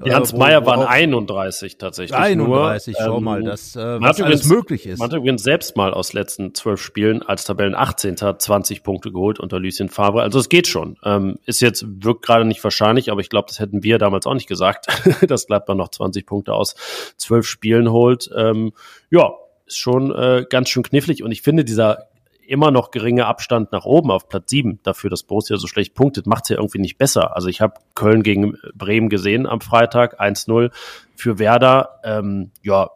[0.04, 2.16] Die Hans äh, Meyer waren 31 tatsächlich.
[2.16, 3.04] 31, nur.
[3.04, 4.98] schau ähm, mal, dass äh, was alles möglich ist.
[4.98, 8.16] Man hat übrigens selbst mal aus letzten zwölf Spielen als Tabellen 18.
[8.16, 10.22] 20 Punkte geholt unter Lucien Favre.
[10.22, 10.96] Also es geht schon.
[11.04, 14.34] Ähm, ist jetzt wirkt gerade nicht wahrscheinlich, aber ich glaube, das hätten wir damals auch
[14.34, 14.86] nicht gesagt,
[15.28, 16.74] dass Gladbach noch 20 Punkte aus
[17.16, 18.30] zwölf Spielen holt.
[18.36, 18.72] Ähm,
[19.10, 19.32] ja,
[19.66, 22.09] ist schon äh, ganz schön knifflig und ich finde dieser
[22.50, 26.26] immer noch geringe Abstand nach oben auf Platz 7 dafür, dass Borussia so schlecht punktet,
[26.26, 27.36] macht es ja irgendwie nicht besser.
[27.36, 30.72] Also ich habe Köln gegen Bremen gesehen am Freitag, 1-0
[31.14, 32.00] für Werder.
[32.02, 32.90] Ähm, ja,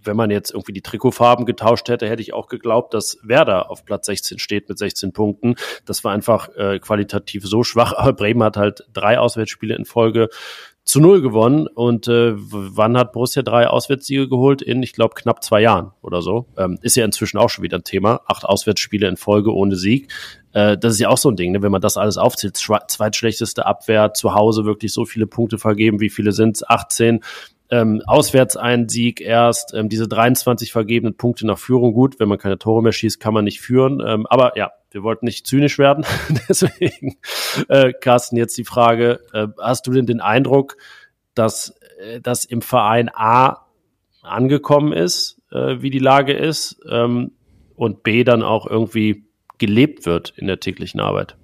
[0.00, 3.84] wenn man jetzt irgendwie die Trikotfarben getauscht hätte, hätte ich auch geglaubt, dass Werder auf
[3.84, 5.56] Platz 16 steht mit 16 Punkten.
[5.84, 7.94] Das war einfach äh, qualitativ so schwach.
[7.94, 10.28] Aber Bremen hat halt drei Auswärtsspiele in Folge
[10.84, 11.66] zu null gewonnen.
[11.66, 14.62] Und äh, wann hat Borussia drei Auswärtssiege geholt?
[14.62, 16.46] In, ich glaube, knapp zwei Jahren oder so.
[16.56, 18.20] Ähm, ist ja inzwischen auch schon wieder ein Thema.
[18.26, 20.12] Acht Auswärtsspiele in Folge ohne Sieg.
[20.52, 21.62] Äh, das ist ja auch so ein Ding, ne?
[21.62, 22.56] wenn man das alles aufzählt.
[22.56, 26.00] Zweitschlechteste Abwehr, zu Hause wirklich so viele Punkte vergeben.
[26.00, 26.68] Wie viele sind es?
[26.68, 27.20] 18
[27.70, 31.94] ähm, auswärts ein Sieg erst, ähm, diese 23 vergebenen Punkte nach Führung.
[31.94, 34.02] Gut, wenn man keine Tore mehr schießt, kann man nicht führen.
[34.06, 36.06] Ähm, aber ja, wir wollten nicht zynisch werden.
[36.48, 37.16] Deswegen,
[37.68, 40.76] äh, Carsten, jetzt die Frage, äh, hast du denn den Eindruck,
[41.34, 43.66] dass äh, das im Verein A
[44.22, 47.32] angekommen ist, äh, wie die Lage ist, ähm,
[47.74, 49.24] und B dann auch irgendwie
[49.58, 51.36] gelebt wird in der täglichen Arbeit?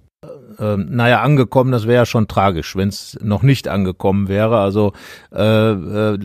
[0.58, 4.58] Äh, naja, angekommen, das wäre ja schon tragisch, wenn es noch nicht angekommen wäre.
[4.58, 4.92] Also
[5.34, 6.18] äh, äh,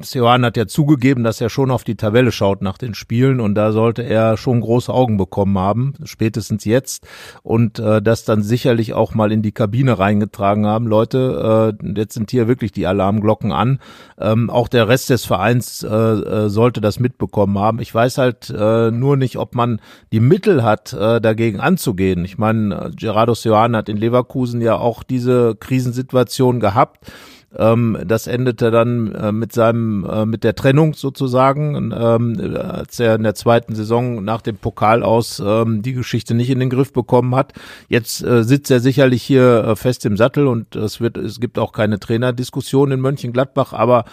[0.00, 3.54] Seoane hat ja zugegeben, dass er schon auf die Tabelle schaut nach den Spielen und
[3.54, 7.06] da sollte er schon große Augen bekommen haben, spätestens jetzt.
[7.42, 10.86] Und äh, das dann sicherlich auch mal in die Kabine reingetragen haben.
[10.86, 13.78] Leute, äh, jetzt sind hier wirklich die Alarmglocken an.
[14.18, 17.80] Ähm, auch der Rest des Vereins äh, äh, sollte das mitbekommen haben.
[17.80, 19.80] Ich weiß halt äh, nur nicht, ob man
[20.12, 22.24] die Mittel hat, äh, dagegen anzugehen.
[22.24, 27.10] Ich meine, Gerardo Seoane hat in Leverkusen ja auch diese Krisensituation gehabt.
[27.56, 33.14] Ähm, das endete dann äh, mit seinem, äh, mit der Trennung sozusagen, ähm, als er
[33.14, 36.92] in der zweiten Saison nach dem Pokal aus ähm, die Geschichte nicht in den Griff
[36.92, 37.52] bekommen hat.
[37.88, 41.72] Jetzt äh, sitzt er sicherlich hier fest im Sattel und es wird, es gibt auch
[41.72, 44.04] keine Trainerdiskussion in Mönchengladbach, aber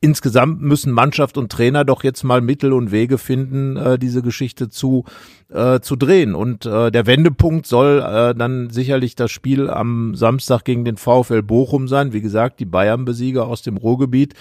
[0.00, 4.68] insgesamt müssen Mannschaft und Trainer doch jetzt mal Mittel und Wege finden, äh, diese Geschichte
[4.68, 5.04] zu
[5.48, 6.34] äh, zu drehen.
[6.34, 11.42] Und äh, der Wendepunkt soll äh, dann sicherlich das Spiel am Samstag gegen den VfL
[11.42, 12.12] Bochum sein.
[12.12, 14.34] Wie gesagt, die Bayern-Besieger aus dem Ruhrgebiet.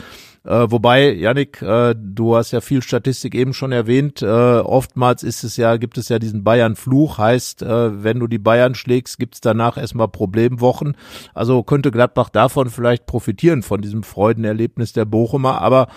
[0.46, 4.22] Äh, wobei, Yannick, äh, du hast ja viel Statistik eben schon erwähnt.
[4.22, 8.38] Äh, oftmals ist es ja, gibt es ja diesen Bayern-Fluch, heißt, äh, wenn du die
[8.38, 10.96] Bayern schlägst, gibt es danach erstmal Problemwochen.
[11.34, 15.62] Also könnte Gladbach davon vielleicht profitieren, von diesem Freudenerlebnis der Bochumer.
[15.62, 15.88] Aber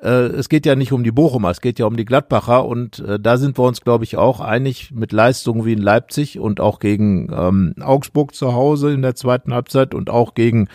[0.00, 3.00] äh, es geht ja nicht um die Bochumer, es geht ja um die Gladbacher und
[3.00, 6.60] äh, da sind wir uns, glaube ich, auch einig mit Leistungen wie in Leipzig und
[6.60, 10.68] auch gegen ähm, Augsburg zu Hause in der zweiten Halbzeit und auch gegen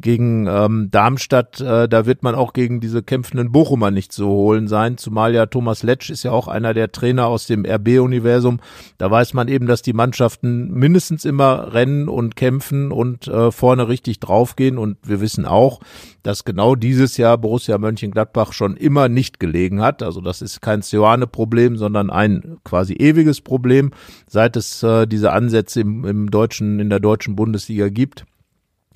[0.00, 4.68] gegen ähm, Darmstadt, äh, da wird man auch gegen diese kämpfenden Bochumer nicht zu holen
[4.68, 8.60] sein, zumal ja Thomas Letsch ist ja auch einer der Trainer aus dem RB-Universum.
[8.98, 13.88] Da weiß man eben, dass die Mannschaften mindestens immer rennen und kämpfen und äh, vorne
[13.88, 15.80] richtig draufgehen und wir wissen auch,
[16.22, 20.02] dass genau dieses Jahr Borussia Mönchengladbach schon immer nicht gelegen hat.
[20.02, 23.90] Also das ist kein Sioane-Problem, sondern ein quasi ewiges Problem,
[24.26, 28.24] seit es äh, diese Ansätze im, im deutschen, in der deutschen Bundesliga gibt.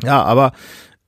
[0.03, 0.53] Ja, aber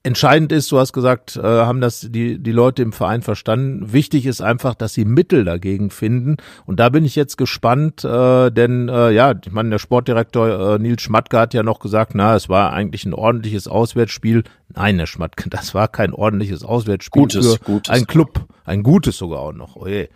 [0.03, 3.91] entscheidend ist, du hast gesagt, äh, haben das die, die Leute im Verein verstanden.
[3.91, 6.37] Wichtig ist einfach, dass sie Mittel dagegen finden.
[6.65, 10.79] Und da bin ich jetzt gespannt, äh, denn äh, ja, ich meine, der Sportdirektor äh,
[10.79, 14.43] Nils Schmatke hat ja noch gesagt, na, es war eigentlich ein ordentliches Auswärtsspiel.
[14.73, 18.45] Nein, Herr Schmatke, das war kein ordentliches Auswärtsspiel gutes, für gutes, ein Club.
[18.63, 19.75] Ein gutes sogar auch noch.
[19.75, 20.09] Oh je.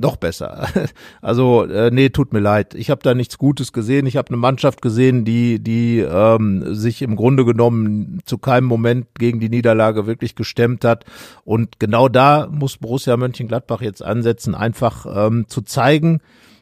[0.00, 0.68] Noch besser.
[1.20, 2.74] Also, äh, nee, tut mir leid.
[2.74, 4.06] Ich habe da nichts Gutes gesehen.
[4.06, 9.08] Ich habe eine Mannschaft gesehen, die, die ähm, sich im Grunde genommen zu keinem Moment
[9.18, 11.04] gegen die Niederlage wirklich gestemmt hat.
[11.44, 16.20] Und genau da muss Borussia Mönchengladbach jetzt ansetzen, einfach ähm, zu zeigen,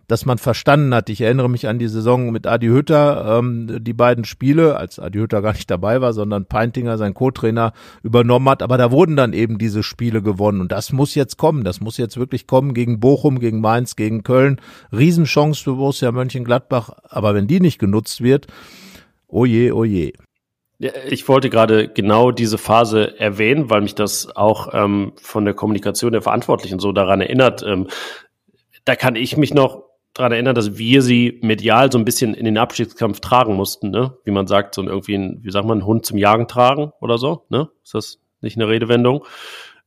[0.08, 1.10] dass man verstanden hat.
[1.10, 5.18] Ich erinnere mich an die Saison mit Adi Hütter, ähm, die beiden Spiele, als Adi
[5.18, 8.62] Hütter gar nicht dabei war, sondern Peintinger, sein Co-Trainer, übernommen hat.
[8.62, 10.60] Aber da wurden dann eben diese Spiele gewonnen.
[10.60, 11.64] Und das muss jetzt kommen.
[11.64, 14.60] Das muss jetzt wirklich kommen gegen Bochum, gegen Mainz, gegen Köln.
[14.92, 16.90] Riesenchance für Borussia Mönchengladbach.
[17.02, 18.46] Aber wenn die nicht genutzt wird,
[19.28, 20.12] oje, oje.
[20.78, 25.54] Ja, ich wollte gerade genau diese Phase erwähnen, weil mich das auch ähm, von der
[25.54, 27.64] Kommunikation der Verantwortlichen so daran erinnert.
[27.66, 27.88] Ähm,
[28.84, 29.85] da kann ich mich noch
[30.18, 34.16] daran erinnern, dass wir sie medial so ein bisschen in den Abstiegskampf tragen mussten, ne?
[34.24, 37.18] Wie man sagt, so irgendwie ein, wie sagt man, einen Hund zum Jagen tragen oder
[37.18, 37.68] so, ne?
[37.84, 39.24] Ist das nicht eine Redewendung?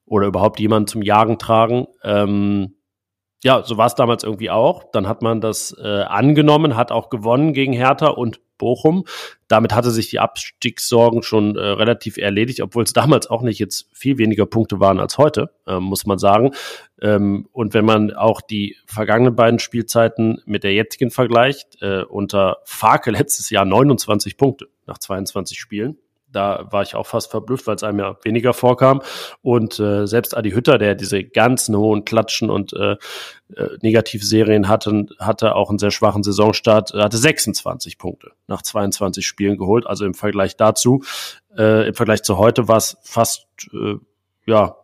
[0.06, 1.88] Oder überhaupt jemanden zum Jagen tragen.
[2.04, 2.76] Ähm,
[3.44, 4.86] ja, so war es damals irgendwie auch.
[4.92, 9.06] Dann hat man das äh, angenommen, hat auch gewonnen gegen Hertha und Bochum.
[9.48, 13.90] Damit hatte sich die Abstiegssorgen schon äh, relativ erledigt, obwohl es damals auch nicht jetzt
[13.92, 16.52] viel weniger Punkte waren als heute, äh, muss man sagen.
[17.02, 22.58] Ähm, und wenn man auch die vergangenen beiden Spielzeiten mit der jetzigen vergleicht, äh, unter
[22.66, 25.98] Farke letztes Jahr 29 Punkte nach 22 Spielen
[26.32, 29.02] da war ich auch fast verblüfft, weil es einem ja weniger vorkam.
[29.42, 32.98] Und äh, selbst Adi Hütter, der diese ganzen hohen Klatschen und äh,
[33.56, 39.58] äh, Negativserien hatte, hatte auch einen sehr schwachen Saisonstart, hatte 26 Punkte nach 22 Spielen
[39.58, 39.88] geholt.
[39.88, 41.04] Also im Vergleich dazu,
[41.58, 43.96] äh, im Vergleich zu heute war es fast äh,
[44.46, 44.76] ja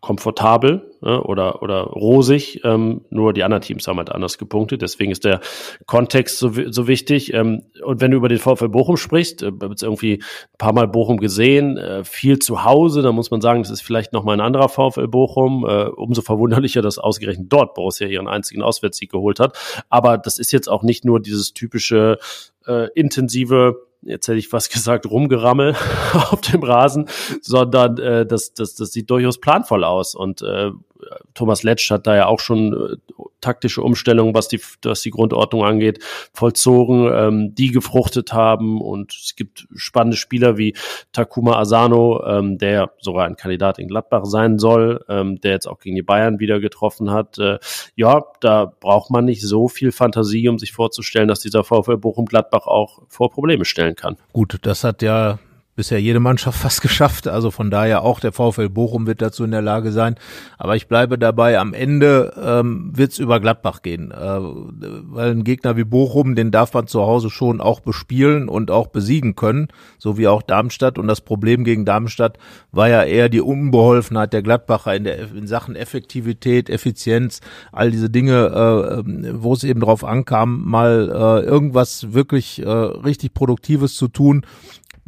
[0.00, 4.82] komfortabel äh, oder, oder rosig, ähm, nur die anderen Teams haben halt anders gepunktet.
[4.82, 5.40] Deswegen ist der
[5.86, 7.32] Kontext so, so wichtig.
[7.32, 10.88] Ähm, und wenn du über den VfL Bochum sprichst, äh, jetzt irgendwie ein paar Mal
[10.88, 14.40] Bochum gesehen, äh, viel zu Hause, da muss man sagen, das ist vielleicht nochmal ein
[14.40, 15.64] anderer VfL Bochum.
[15.64, 19.56] Äh, umso verwunderlicher, dass ausgerechnet dort Borussia ihren einzigen Auswärtssieg geholt hat.
[19.88, 22.18] Aber das ist jetzt auch nicht nur dieses typische
[22.66, 25.74] äh, intensive jetzt hätte ich fast gesagt, rumgerammel
[26.12, 27.08] auf dem Rasen,
[27.40, 30.14] sondern äh, das, das, das sieht durchaus planvoll aus.
[30.14, 30.70] Und äh,
[31.34, 32.96] Thomas Letsch hat da ja auch schon äh,
[33.40, 38.80] taktische Umstellungen, was die, was die Grundordnung angeht, vollzogen, ähm, die gefruchtet haben.
[38.80, 40.74] Und es gibt spannende Spieler wie
[41.12, 45.78] Takuma Asano, ähm, der sogar ein Kandidat in Gladbach sein soll, ähm, der jetzt auch
[45.78, 47.38] gegen die Bayern wieder getroffen hat.
[47.38, 47.58] Äh,
[47.94, 52.26] ja, da braucht man nicht so viel Fantasie, um sich vorzustellen, dass dieser VfL Bochum
[52.26, 54.16] Gladbach auch vor Probleme stellen kann.
[54.32, 55.38] Gut, das hat ja
[55.76, 57.28] bisher jede Mannschaft fast geschafft.
[57.28, 60.16] Also von daher auch der VfL Bochum wird dazu in der Lage sein.
[60.58, 64.10] Aber ich bleibe dabei, am Ende ähm, wird es über Gladbach gehen.
[64.10, 68.70] Äh, weil ein Gegner wie Bochum, den darf man zu Hause schon auch bespielen und
[68.70, 70.98] auch besiegen können, so wie auch Darmstadt.
[70.98, 72.38] Und das Problem gegen Darmstadt
[72.72, 78.08] war ja eher die Unbeholfenheit der Gladbacher in, der, in Sachen Effektivität, Effizienz, all diese
[78.08, 83.94] Dinge, äh, ähm, wo es eben drauf ankam, mal äh, irgendwas wirklich äh, richtig Produktives
[83.94, 84.46] zu tun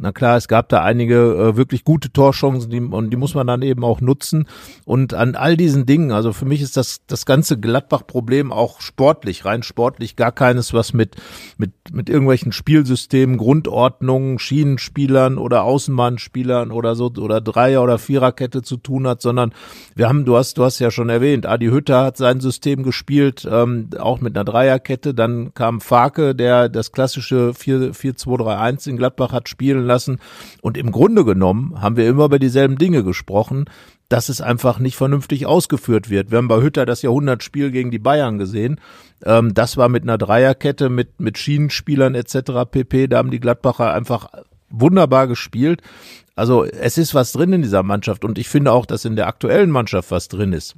[0.01, 3.47] Na klar, es gab da einige äh, wirklich gute Torchancen, die, und die muss man
[3.47, 4.47] dann eben auch nutzen.
[4.85, 9.43] Und an all diesen Dingen, also für mich ist das, das ganze Gladbach-Problem auch sportlich,
[9.43, 11.17] rein sportlich, gar keines, was mit,
[11.57, 18.77] mit, mit irgendwelchen Spielsystemen, Grundordnungen, Schienenspielern oder Außenbahnspielern oder so, oder Dreier- oder Viererkette zu
[18.77, 19.51] tun hat, sondern
[19.95, 23.45] wir haben, du hast, du hast ja schon erwähnt, Adi Hütter hat sein System gespielt,
[23.51, 25.13] ähm, auch mit einer Dreierkette.
[25.13, 30.19] Dann kam Farke, der das klassische 4-2-3-1 in Gladbach hat spielen lassen.
[30.61, 33.65] Und im Grunde genommen haben wir immer über dieselben Dinge gesprochen,
[34.07, 36.31] dass es einfach nicht vernünftig ausgeführt wird.
[36.31, 38.79] Wir haben bei Hütter das Jahrhundertspiel gegen die Bayern gesehen.
[39.25, 42.69] Ähm, das war mit einer Dreierkette, mit, mit Schienenspielern etc.
[42.71, 43.07] pp.
[43.07, 44.29] Da haben die Gladbacher einfach
[44.69, 45.81] wunderbar gespielt.
[46.35, 49.27] Also es ist was drin in dieser Mannschaft und ich finde auch, dass in der
[49.27, 50.75] aktuellen Mannschaft was drin ist.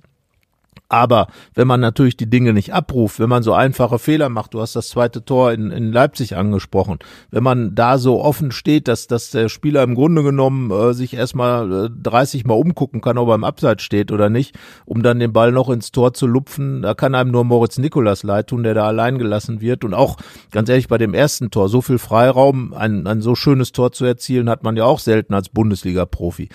[0.92, 4.60] Aber wenn man natürlich die Dinge nicht abruft, wenn man so einfache Fehler macht, du
[4.60, 7.00] hast das zweite Tor in, in Leipzig angesprochen,
[7.30, 11.14] wenn man da so offen steht, dass, dass der Spieler im Grunde genommen äh, sich
[11.14, 15.20] erstmal äh, 30 Mal umgucken kann, ob er im Abseits steht oder nicht, um dann
[15.20, 18.64] den Ball noch ins Tor zu lupfen, da kann einem nur Moritz Nikolas leid tun,
[18.64, 19.86] der da allein gelassen wird.
[19.86, 20.18] Und auch,
[20.52, 24.04] ganz ehrlich, bei dem ersten Tor, so viel Freiraum, ein, ein so schönes Tor zu
[24.04, 26.50] erzielen, hat man ja auch selten als Bundesliga-Profi.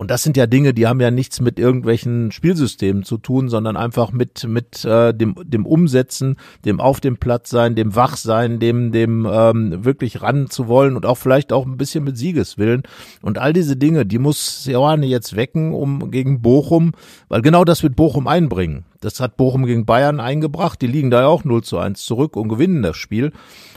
[0.00, 3.76] Und das sind ja Dinge, die haben ja nichts mit irgendwelchen Spielsystemen zu tun, sondern
[3.76, 8.92] einfach mit mit äh, dem dem Umsetzen, dem auf dem Platz sein, dem Wachsein, dem
[8.92, 12.84] dem ähm, wirklich ran zu wollen und auch vielleicht auch ein bisschen mit Siegeswillen.
[13.20, 16.92] Und all diese Dinge, die muss Seoane jetzt wecken, um gegen Bochum,
[17.28, 18.86] weil genau das wird Bochum einbringen.
[19.02, 20.80] Das hat Bochum gegen Bayern eingebracht.
[20.80, 23.32] Die liegen da ja auch 0 zu 1 zurück und gewinnen das Spiel.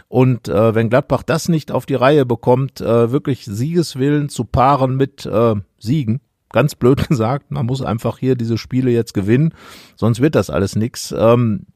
[0.08, 4.96] Und äh, wenn Gladbach das nicht auf die Reihe bekommt, äh, wirklich Siegeswillen zu paaren
[4.96, 9.54] mit äh, Siegen, ganz blöd gesagt, man muss einfach hier diese Spiele jetzt gewinnen,
[9.96, 11.14] sonst wird das alles nix.
[11.16, 11.68] Ähm,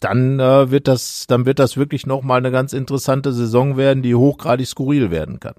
[0.00, 4.16] dann äh, wird das, dann wird das wirklich nochmal eine ganz interessante Saison werden, die
[4.16, 5.54] hochgradig skurril werden kann.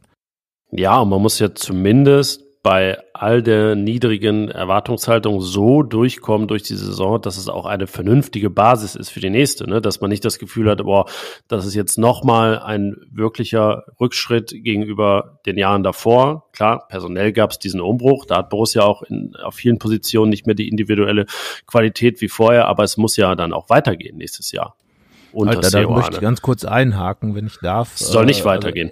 [0.69, 7.21] Ja, man muss ja zumindest bei all der niedrigen Erwartungshaltung so durchkommen durch die Saison,
[7.21, 9.81] dass es auch eine vernünftige Basis ist für die nächste, ne?
[9.81, 11.05] dass man nicht das Gefühl hat, boah,
[11.49, 16.49] das ist jetzt nochmal ein wirklicher Rückschritt gegenüber den Jahren davor.
[16.53, 20.45] Klar, personell gab es diesen Umbruch, da hat Borussia auch in, auf vielen Positionen nicht
[20.45, 21.25] mehr die individuelle
[21.67, 24.77] Qualität wie vorher, aber es muss ja dann auch weitergehen nächstes Jahr.
[25.35, 27.95] Alter, da möchte ich ganz kurz einhaken, wenn ich darf.
[27.95, 28.91] Es soll nicht äh, weitergehen.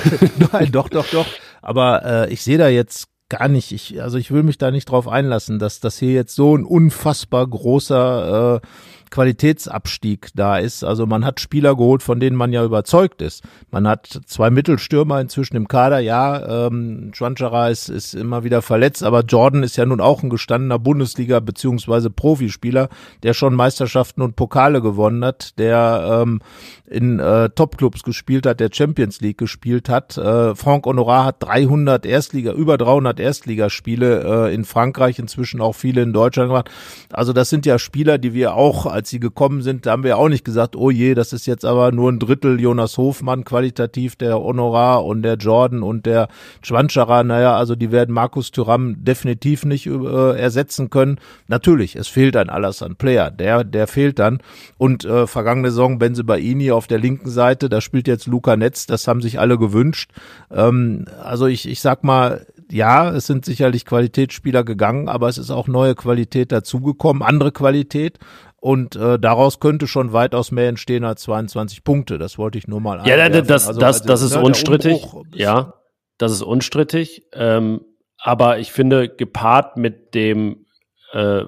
[0.52, 1.26] Nein, doch, doch, doch.
[1.62, 3.72] Aber äh, ich sehe da jetzt gar nicht.
[3.72, 6.64] Ich, also ich will mich da nicht drauf einlassen, dass das hier jetzt so ein
[6.64, 8.66] unfassbar großer äh,
[9.10, 10.84] Qualitätsabstieg da ist.
[10.84, 13.42] Also man hat Spieler geholt, von denen man ja überzeugt ist.
[13.70, 15.98] Man hat zwei Mittelstürmer inzwischen im Kader.
[15.98, 20.30] Ja, ähm, Schwanschara ist, ist immer wieder verletzt, aber Jordan ist ja nun auch ein
[20.30, 22.88] gestandener Bundesliga- beziehungsweise Profispieler,
[23.22, 26.40] der schon Meisterschaften und Pokale gewonnen hat, der ähm,
[26.90, 30.18] in äh, Topclubs gespielt hat, der Champions League gespielt hat.
[30.18, 36.02] Äh, Franck Honorat hat 300 Erstliga, über 300 Erstligaspiele äh, in Frankreich, inzwischen auch viele
[36.02, 36.70] in Deutschland gemacht.
[37.12, 40.18] Also das sind ja Spieler, die wir auch als sie gekommen sind, da haben wir
[40.18, 44.14] auch nicht gesagt, oh je, das ist jetzt aber nur ein Drittel Jonas Hofmann qualitativ,
[44.14, 46.28] der Honorar und der Jordan und der
[46.60, 51.18] Schwanschara, naja, also die werden Markus Thüram definitiv nicht äh, ersetzen können.
[51.48, 54.42] Natürlich, es fehlt ein Alassane Player, der, der fehlt dann.
[54.76, 58.84] Und äh, vergangene Saison Benze Baini auf der linken Seite, da spielt jetzt Luca Netz,
[58.84, 60.10] das haben sich alle gewünscht.
[60.50, 65.50] Ähm, also ich, ich sag mal, ja, es sind sicherlich Qualitätsspieler gegangen, aber es ist
[65.50, 68.18] auch neue Qualität dazugekommen, andere Qualität.
[68.60, 72.18] Und äh, daraus könnte schon weitaus mehr entstehen als 22 Punkte.
[72.18, 73.48] Das wollte ich nur mal Ja, einwerfen.
[73.48, 75.06] das, also, das, das ist ne, unstrittig.
[75.34, 75.74] Ja,
[76.18, 77.24] das ist unstrittig.
[77.32, 77.80] Ähm,
[78.18, 80.66] aber ich finde, gepaart mit dem
[81.12, 81.44] äh,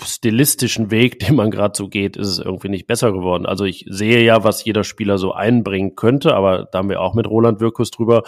[0.00, 3.46] stilistischen Weg, den man gerade so geht, ist es irgendwie nicht besser geworden.
[3.46, 7.14] Also ich sehe ja, was jeder Spieler so einbringen könnte, aber da haben wir auch
[7.14, 8.22] mit Roland Wirkus drüber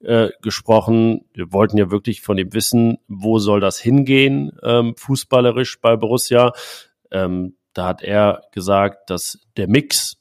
[0.00, 1.24] äh, gesprochen.
[1.34, 6.52] Wir wollten ja wirklich von ihm wissen, wo soll das hingehen, ähm, fußballerisch bei Borussia.
[7.10, 10.16] Ähm, da hat er gesagt, dass der Mix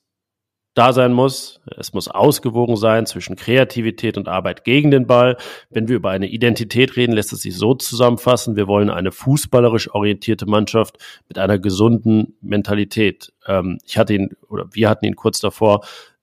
[0.74, 1.60] da sein muss.
[1.78, 5.38] Es muss ausgewogen sein zwischen Kreativität und Arbeit gegen den Ball.
[5.70, 8.56] Wenn wir über eine Identität reden, lässt es sich so zusammenfassen.
[8.56, 13.34] Wir wollen eine fußballerisch orientierte Mannschaft mit einer gesunden Mentalität.
[13.46, 15.82] Ähm, ich hatte ihn, oder wir hatten ihn kurz davor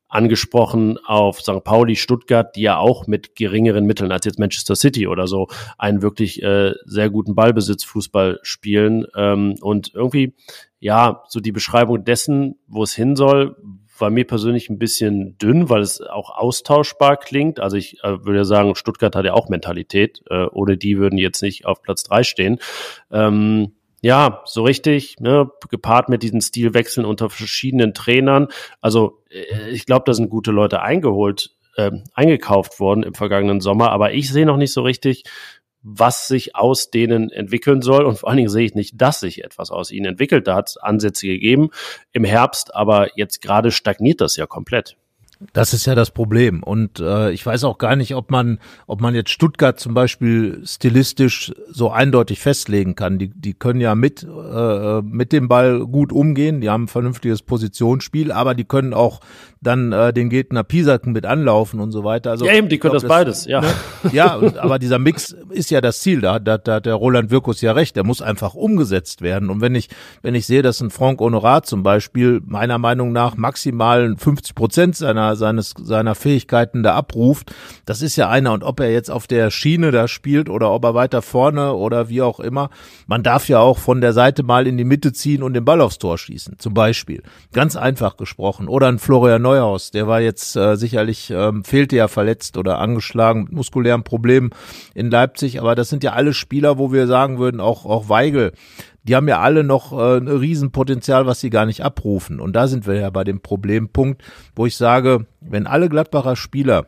[0.09, 1.63] angesprochen auf St.
[1.65, 6.03] Pauli, Stuttgart, die ja auch mit geringeren Mitteln als jetzt Manchester City oder so einen
[6.03, 9.07] wirklich äh, sehr guten Ballbesitzfußball spielen.
[9.15, 10.35] Ähm, und irgendwie,
[10.81, 13.57] ja, so die Beschreibung dessen, wo es hin soll,
[14.01, 17.61] war mir persönlich ein bisschen dünn, weil es auch austauschbar klingt.
[17.61, 20.23] Also ich äh, würde sagen, Stuttgart hat ja auch Mentalität.
[20.31, 22.59] Äh, ohne die würden jetzt nicht auf Platz drei stehen.
[23.11, 28.49] Ähm, ja, so richtig, ne, gepaart mit diesen Stilwechseln unter verschiedenen Trainern.
[28.81, 33.91] Also äh, ich glaube, da sind gute Leute eingeholt äh, eingekauft worden im vergangenen Sommer,
[33.91, 35.25] aber ich sehe noch nicht so richtig,
[35.83, 38.05] was sich aus denen entwickeln soll.
[38.05, 40.47] Und vor allen Dingen sehe ich nicht, dass sich etwas aus ihnen entwickelt.
[40.47, 41.71] Da hat es Ansätze gegeben
[42.13, 44.97] im Herbst, aber jetzt gerade stagniert das ja komplett.
[45.53, 46.63] Das ist ja das Problem.
[46.65, 48.59] Und äh, ich weiß auch gar nicht, ob man,
[48.89, 53.19] ob man jetzt Stuttgart zum Beispiel stilistisch so eindeutig festlegen kann.
[53.19, 57.43] Die, die können ja mit, äh, mit dem Ball gut umgehen, die haben ein vernünftiges
[57.43, 59.21] Positionsspiel, aber die können auch
[59.61, 62.31] dann äh, den Gegner Pisaken mit anlaufen und so weiter.
[62.31, 63.61] Also, ja, eben, die können glaub, das beides, ja.
[63.61, 63.69] Ne?
[64.13, 66.21] Ja, und, aber dieser Mix ist ja das Ziel.
[66.21, 67.97] Da, da, da hat der Roland Wirkus ja recht.
[67.97, 69.51] Der muss einfach umgesetzt werden.
[69.51, 69.89] Und wenn ich,
[70.23, 74.97] wenn ich sehe, dass ein Franck Honorat zum Beispiel meiner Meinung nach maximal 50 Prozent
[74.97, 77.53] seiner, seines, seiner Fähigkeiten da abruft,
[77.87, 78.53] das ist ja einer.
[78.53, 82.09] Und ob er jetzt auf der Schiene da spielt oder ob er weiter vorne oder
[82.09, 82.71] wie auch immer,
[83.07, 85.81] man darf ja auch von der Seite mal in die Mitte ziehen und den Ball
[85.81, 87.23] aufs Tor schießen, zum Beispiel.
[87.53, 88.69] Ganz einfach gesprochen.
[88.69, 93.45] Oder ein Florian Neuhaus, der war jetzt äh, sicherlich, ähm, fehlte ja verletzt oder angeschlagen
[93.45, 94.51] mit muskulären Problemen
[94.95, 98.53] in Leipzig, aber das sind ja alle Spieler, wo wir sagen würden, auch, auch Weigel,
[99.05, 102.41] die haben ja alle noch äh, ein Riesenpotenzial, was sie gar nicht abrufen.
[102.41, 104.23] Und da sind wir ja bei dem Problempunkt,
[104.55, 106.87] wo ich sage, wenn alle Gladbacher Spieler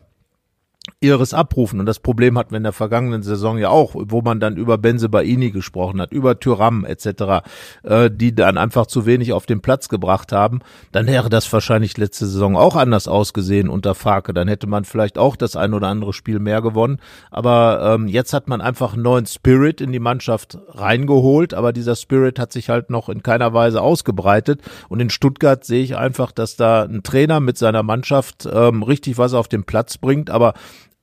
[0.99, 1.79] ihres abrufen.
[1.79, 4.77] Und das Problem hatten wir in der vergangenen Saison ja auch, wo man dann über
[4.77, 7.43] Benze Baini gesprochen hat, über Tyram etc.,
[7.83, 10.59] äh, die dann einfach zu wenig auf den Platz gebracht haben.
[10.91, 14.33] Dann wäre das wahrscheinlich letzte Saison auch anders ausgesehen unter Farke.
[14.33, 16.99] Dann hätte man vielleicht auch das ein oder andere Spiel mehr gewonnen.
[17.29, 21.53] Aber ähm, jetzt hat man einfach einen neuen Spirit in die Mannschaft reingeholt.
[21.53, 24.61] Aber dieser Spirit hat sich halt noch in keiner Weise ausgebreitet.
[24.89, 29.19] Und in Stuttgart sehe ich einfach, dass da ein Trainer mit seiner Mannschaft ähm, richtig
[29.19, 30.31] was auf den Platz bringt.
[30.31, 30.53] Aber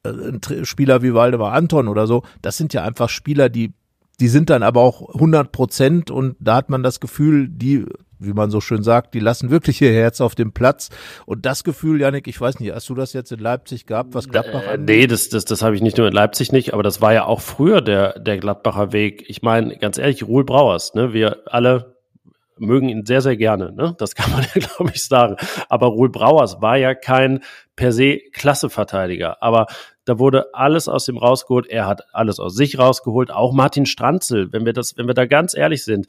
[0.09, 3.73] äh, Spieler wie Waldemar Anton oder so, das sind ja einfach Spieler, die,
[4.21, 7.87] die sind dann aber auch 100 Prozent und da hat man das Gefühl, die
[8.19, 10.91] wie man so schön sagt, die lassen wirklich ihr Herz auf dem Platz.
[11.27, 14.29] Und das Gefühl, Janik, ich weiß nicht, hast du das jetzt in Leipzig gehabt, was
[14.29, 17.01] Gladbach äh, Nee, das, das, das habe ich nicht nur in Leipzig nicht, aber das
[17.01, 19.25] war ja auch früher der, der Gladbacher Weg.
[19.29, 21.98] Ich meine, ganz ehrlich, Ruhl Brauers, ne, wir alle
[22.61, 23.73] mögen ihn sehr, sehr gerne.
[23.73, 23.95] Ne?
[23.99, 25.37] Das kann man ja, glaube ich, sagen.
[25.69, 27.41] Aber Ruhl Brauers war ja kein
[27.77, 29.43] per se Klasseverteidiger.
[29.43, 29.67] Aber
[30.05, 31.67] da wurde alles aus ihm rausgeholt.
[31.67, 33.31] Er hat alles aus sich rausgeholt.
[33.31, 36.07] Auch Martin Stranzel, wenn wir das, wenn wir da ganz ehrlich sind,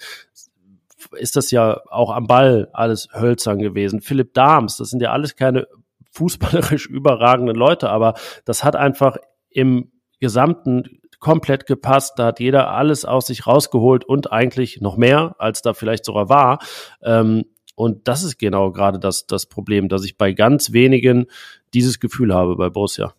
[1.12, 4.02] ist das ja auch am Ball alles hölzern gewesen.
[4.02, 5.68] Philipp Dahms, das sind ja alles keine
[6.12, 9.18] fußballerisch überragenden Leute, aber das hat einfach
[9.50, 12.14] im gesamten komplett gepasst.
[12.18, 16.30] Da hat jeder alles aus sich rausgeholt und eigentlich noch mehr, als da vielleicht sogar
[16.30, 16.60] war.
[17.04, 17.46] Ähm,
[17.76, 21.28] und das ist genau gerade das, das Problem, dass ich bei ganz wenigen
[21.74, 23.14] dieses Gefühl habe bei Borussia.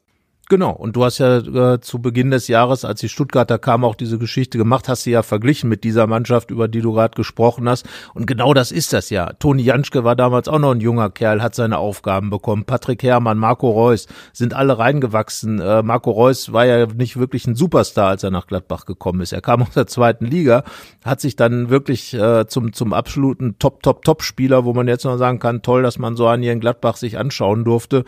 [0.51, 3.95] Genau, und du hast ja äh, zu Beginn des Jahres, als die Stuttgarter kamen, auch
[3.95, 7.69] diese Geschichte gemacht, hast sie ja verglichen mit dieser Mannschaft, über die du gerade gesprochen
[7.69, 7.87] hast.
[8.15, 9.33] Und genau das ist das ja.
[9.35, 12.65] Toni Janschke war damals auch noch ein junger Kerl, hat seine Aufgaben bekommen.
[12.65, 15.61] Patrick Herrmann, Marco Reus sind alle reingewachsen.
[15.61, 19.33] Äh, Marco Reus war ja nicht wirklich ein Superstar, als er nach Gladbach gekommen ist.
[19.33, 20.65] Er kam aus der zweiten Liga,
[21.05, 25.17] hat sich dann wirklich äh, zum, zum absoluten Top, Top, Top-Spieler, wo man jetzt noch
[25.17, 28.05] sagen kann, toll, dass man so einen hier in Gladbach sich anschauen durfte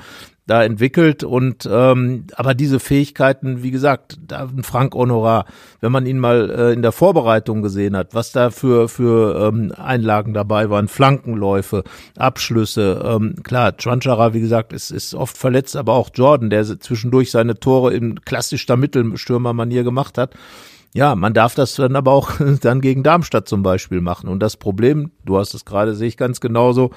[0.47, 5.45] da entwickelt und ähm, aber diese Fähigkeiten, wie gesagt, da ein Frank Honorar,
[5.81, 9.73] wenn man ihn mal äh, in der Vorbereitung gesehen hat, was da für für ähm,
[9.77, 11.85] Einlagen dabei waren, Flankenläufe,
[12.17, 17.31] Abschlüsse, ähm, klar, Tranchara, wie gesagt, ist ist oft verletzt, aber auch Jordan, der zwischendurch
[17.31, 20.35] seine Tore in klassischer Mittelstürmermanier gemacht hat.
[20.95, 24.29] Ja, man darf das dann aber auch dann gegen Darmstadt zum Beispiel machen.
[24.29, 26.91] Und das Problem, du hast es gerade, sehe ich ganz genauso,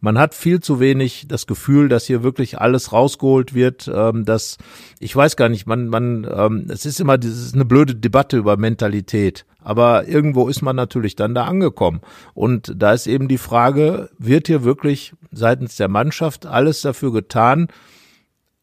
[0.00, 3.90] man hat viel zu wenig das Gefühl, dass hier wirklich alles rausgeholt wird.
[3.92, 4.56] Ähm, dass
[5.00, 8.56] ich weiß gar nicht, man, man, ähm, es ist immer dieses eine blöde Debatte über
[8.56, 9.44] Mentalität.
[9.60, 12.00] Aber irgendwo ist man natürlich dann da angekommen.
[12.34, 17.68] Und da ist eben die Frage, wird hier wirklich seitens der Mannschaft alles dafür getan,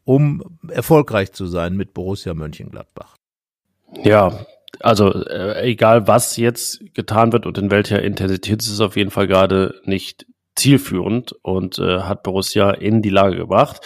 [0.04, 3.16] um erfolgreich zu sein mit Borussia Mönchengladbach?
[4.04, 4.46] Ja,
[4.80, 9.12] also äh, egal was jetzt getan wird und in welcher Intensität, ist es auf jeden
[9.12, 13.82] Fall gerade nicht zielführend und äh, hat Borussia in die Lage gebracht.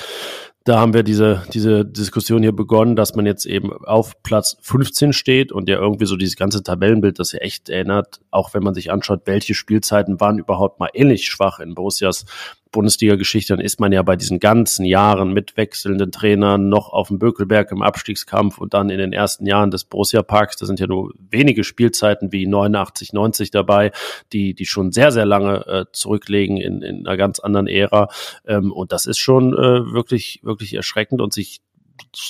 [0.66, 5.12] Da haben wir diese, diese Diskussion hier begonnen, dass man jetzt eben auf Platz 15
[5.12, 8.74] steht und ja irgendwie so dieses ganze Tabellenbild, das ja echt erinnert, auch wenn man
[8.74, 12.26] sich anschaut, welche Spielzeiten waren überhaupt mal ähnlich schwach in Borussias
[12.74, 17.20] Bundesliga-Geschichte, dann ist man ja bei diesen ganzen Jahren mit wechselnden Trainern noch auf dem
[17.20, 21.14] Bökelberg im Abstiegskampf und dann in den ersten Jahren des Borussia-Parks, da sind ja nur
[21.18, 23.92] wenige Spielzeiten wie 89, 90 dabei,
[24.34, 28.10] die, die schon sehr, sehr lange äh, zurücklegen in, in einer ganz anderen Ära.
[28.46, 31.62] Ähm, und das ist schon äh, wirklich, wirklich erschreckend und sich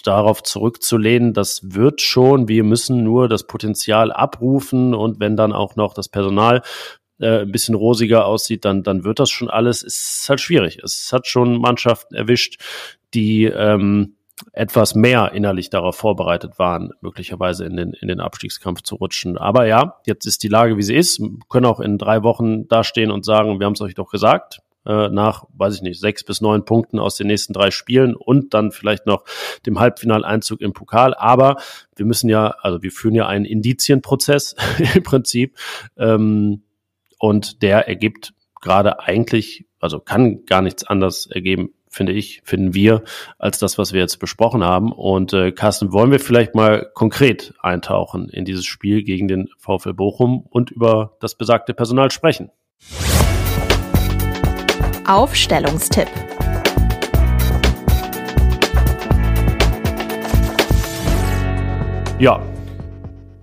[0.04, 5.76] darauf zurückzulehnen, das wird schon, wir müssen nur das Potenzial abrufen und wenn dann auch
[5.76, 6.62] noch das Personal
[7.20, 9.84] äh, ein bisschen rosiger aussieht, dann, dann wird das schon alles.
[9.84, 10.80] Es ist halt schwierig.
[10.84, 12.60] Es hat schon Mannschaften erwischt,
[13.14, 14.16] die ähm,
[14.52, 19.38] etwas mehr innerlich darauf vorbereitet waren, möglicherweise in den, in den Abstiegskampf zu rutschen.
[19.38, 21.20] Aber ja, jetzt ist die Lage, wie sie ist.
[21.20, 24.62] Wir können auch in drei Wochen dastehen und sagen, wir haben es euch doch gesagt
[24.86, 28.54] äh, nach, weiß ich nicht, sechs bis neun Punkten aus den nächsten drei Spielen und
[28.54, 29.24] dann vielleicht noch
[29.66, 31.14] dem Halbfinaleinzug im Pokal.
[31.14, 31.58] Aber
[31.96, 34.56] wir müssen ja, also wir führen ja einen Indizienprozess
[34.96, 35.58] im Prinzip
[35.98, 36.64] ähm,
[37.24, 43.02] und der ergibt gerade eigentlich, also kann gar nichts anderes ergeben, finde ich, finden wir,
[43.40, 44.92] als das, was wir jetzt besprochen haben.
[44.92, 49.94] Und äh, Carsten, wollen wir vielleicht mal konkret eintauchen in dieses Spiel gegen den VfL
[49.94, 52.52] Bochum und über das besagte Personal sprechen?
[55.08, 56.10] Aufstellungstipp.
[62.20, 62.46] Ja,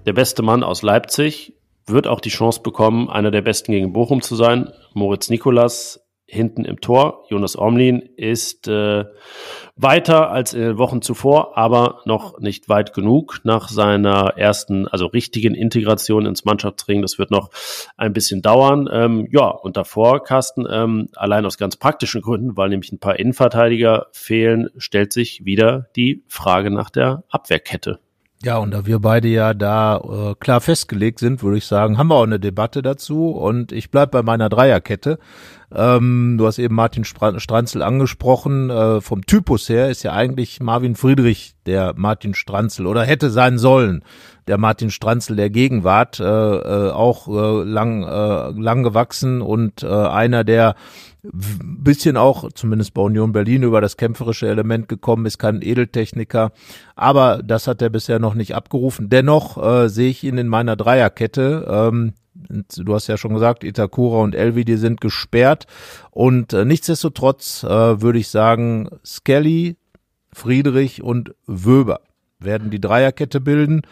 [0.04, 1.54] der beste Mann aus Leipzig
[1.90, 4.72] wird auch die Chance bekommen, einer der besten gegen Bochum zu sein.
[4.94, 7.24] Moritz Nikolas hinten im Tor.
[7.28, 9.04] Jonas Omlin ist äh,
[9.74, 15.06] weiter als in den Wochen zuvor, aber noch nicht weit genug nach seiner ersten, also
[15.06, 17.02] richtigen Integration ins Mannschaftsring.
[17.02, 17.50] Das wird noch
[17.96, 18.88] ein bisschen dauern.
[18.92, 23.18] Ähm, ja, und davor, Carsten, ähm, allein aus ganz praktischen Gründen, weil nämlich ein paar
[23.18, 27.98] Innenverteidiger fehlen, stellt sich wieder die Frage nach der Abwehrkette.
[28.42, 32.08] Ja, und da wir beide ja da äh, klar festgelegt sind, würde ich sagen, haben
[32.08, 33.32] wir auch eine Debatte dazu.
[33.32, 35.18] Und ich bleib bei meiner Dreierkette.
[35.70, 38.70] Ähm, du hast eben Martin Stranzel angesprochen.
[38.70, 43.58] Äh, vom Typus her ist ja eigentlich Marvin Friedrich der Martin Stranzel oder hätte sein
[43.58, 44.02] sollen
[44.50, 46.18] der Martin Stranzel der Gegenwart.
[46.18, 50.74] Äh, äh, auch äh, lang, äh, lang gewachsen und äh, einer, der
[51.22, 56.52] bisschen auch, zumindest bei Union Berlin, über das kämpferische Element gekommen ist, kein Edeltechniker.
[56.96, 59.08] Aber das hat er bisher noch nicht abgerufen.
[59.10, 61.66] Dennoch äh, sehe ich ihn in meiner Dreierkette.
[61.68, 65.66] Ähm, du hast ja schon gesagt, Itakura und Elvi, die sind gesperrt.
[66.10, 69.76] Und äh, nichtsdestotrotz äh, würde ich sagen, Skelly,
[70.32, 72.00] Friedrich und Wöber
[72.38, 73.82] werden die Dreierkette bilden,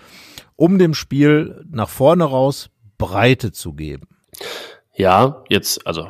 [0.57, 4.09] um dem Spiel nach vorne raus Breite zu geben.
[4.95, 6.09] Ja, jetzt, also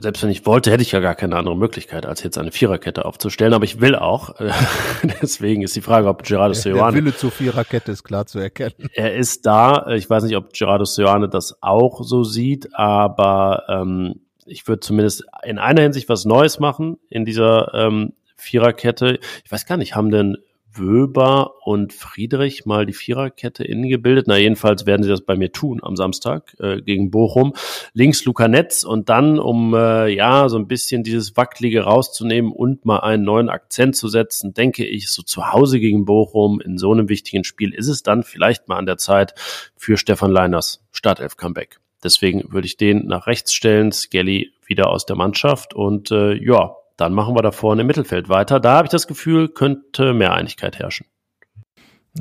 [0.00, 3.04] selbst wenn ich wollte, hätte ich ja gar keine andere Möglichkeit, als jetzt eine Viererkette
[3.04, 3.52] aufzustellen.
[3.52, 4.34] Aber ich will auch.
[5.22, 6.92] Deswegen ist die Frage, ob Gerardo Seoane.
[6.92, 8.74] Der Wille zur Viererkette ist klar zu erkennen.
[8.94, 9.88] Er ist da.
[9.88, 15.24] Ich weiß nicht, ob Gerardo Seoane das auch so sieht, aber ähm, ich würde zumindest
[15.44, 19.18] in einer Hinsicht was Neues machen in dieser ähm, Viererkette.
[19.44, 20.38] Ich weiß gar nicht, haben denn
[20.72, 24.26] Wöber und Friedrich mal die Viererkette innen gebildet.
[24.28, 27.54] Na, jedenfalls werden sie das bei mir tun am Samstag äh, gegen Bochum.
[27.92, 32.84] Links Luca Netz und dann, um äh, ja so ein bisschen dieses Wackelige rauszunehmen und
[32.84, 36.92] mal einen neuen Akzent zu setzen, denke ich, so zu Hause gegen Bochum in so
[36.92, 39.34] einem wichtigen Spiel ist es dann vielleicht mal an der Zeit
[39.76, 41.80] für Stefan Leiners Startelf-Comeback.
[42.02, 46.76] Deswegen würde ich den nach rechts stellen, Skelly wieder aus der Mannschaft und äh, ja,
[47.00, 48.60] dann machen wir da vorne im Mittelfeld weiter.
[48.60, 51.06] Da habe ich das Gefühl, könnte mehr Einigkeit herrschen.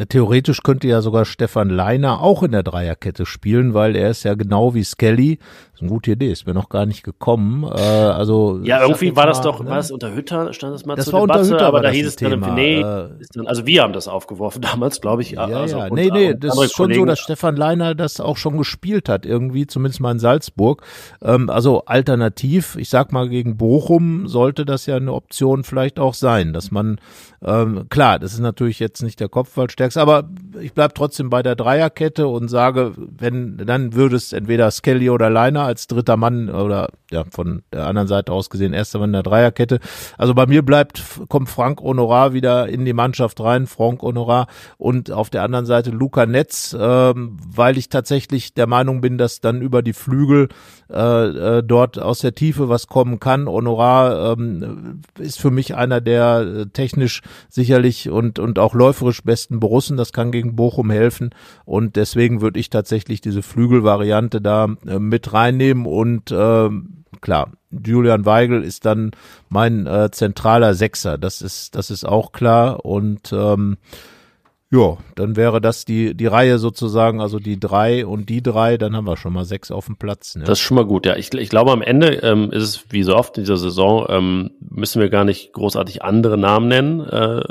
[0.08, 4.36] Theoretisch könnte ja sogar Stefan Leiner auch in der Dreierkette spielen, weil er ist ja
[4.36, 5.40] genau wie Skelly
[5.80, 7.64] ist eine gute Idee, ist mir noch gar nicht gekommen.
[7.64, 9.70] Äh, also ja, irgendwie war das doch, ne?
[9.70, 11.90] war das unter Hütter, stand das mal das zur war Debatte, unter Hütter, aber da
[11.90, 15.32] hieß es dann, nee, äh, dann, also wir haben das aufgeworfen damals, glaube ich.
[15.32, 17.02] Ja, also ja, nee, nee, das ist schon Kollegen.
[17.02, 20.84] so, dass Stefan Leiner das auch schon gespielt hat, irgendwie, zumindest mal in Salzburg.
[21.22, 26.14] Ähm, also alternativ, ich sag mal, gegen Bochum sollte das ja eine Option vielleicht auch
[26.14, 27.00] sein, dass man,
[27.42, 31.56] ähm, klar, das ist natürlich jetzt nicht der Kopfballstärkste, aber ich bleib trotzdem bei der
[31.56, 36.90] Dreierkette und sage, wenn, dann würde es entweder Skelly oder Leiner als dritter Mann oder
[37.12, 39.80] ja, von der anderen Seite aus gesehen, erster Mann der Dreierkette.
[40.18, 44.48] Also bei mir bleibt, kommt Frank Honorar wieder in die Mannschaft rein, Frank Honorar
[44.78, 49.42] und auf der anderen Seite Luca Netz, ähm, weil ich tatsächlich der Meinung bin, dass
[49.42, 50.50] dann über die Flügel
[50.92, 53.48] äh, äh, dort aus der Tiefe was kommen kann.
[53.48, 59.60] Honorar ähm, ist für mich einer der äh, technisch sicherlich und, und auch läuferisch besten
[59.60, 59.98] Borussen.
[59.98, 61.30] Das kann gegen Bochum helfen
[61.66, 66.70] und deswegen würde ich tatsächlich diese Flügelvariante da äh, mit reinnehmen und äh,
[67.22, 69.12] klar, Julian Weigel ist dann
[69.50, 71.18] mein äh, zentraler Sechser.
[71.18, 72.86] Das ist, das ist auch klar.
[72.86, 73.78] Und ähm,
[74.72, 78.96] ja, dann wäre das die, die Reihe sozusagen, also die drei und die drei, dann
[78.96, 80.36] haben wir schon mal sechs auf dem Platz.
[80.36, 80.44] Ne?
[80.44, 81.16] Das ist schon mal gut, ja.
[81.16, 84.52] Ich, ich glaube, am Ende ähm, ist es wie so oft in dieser Saison, ähm,
[84.60, 87.42] müssen wir gar nicht großartig andere Namen nennen, äh,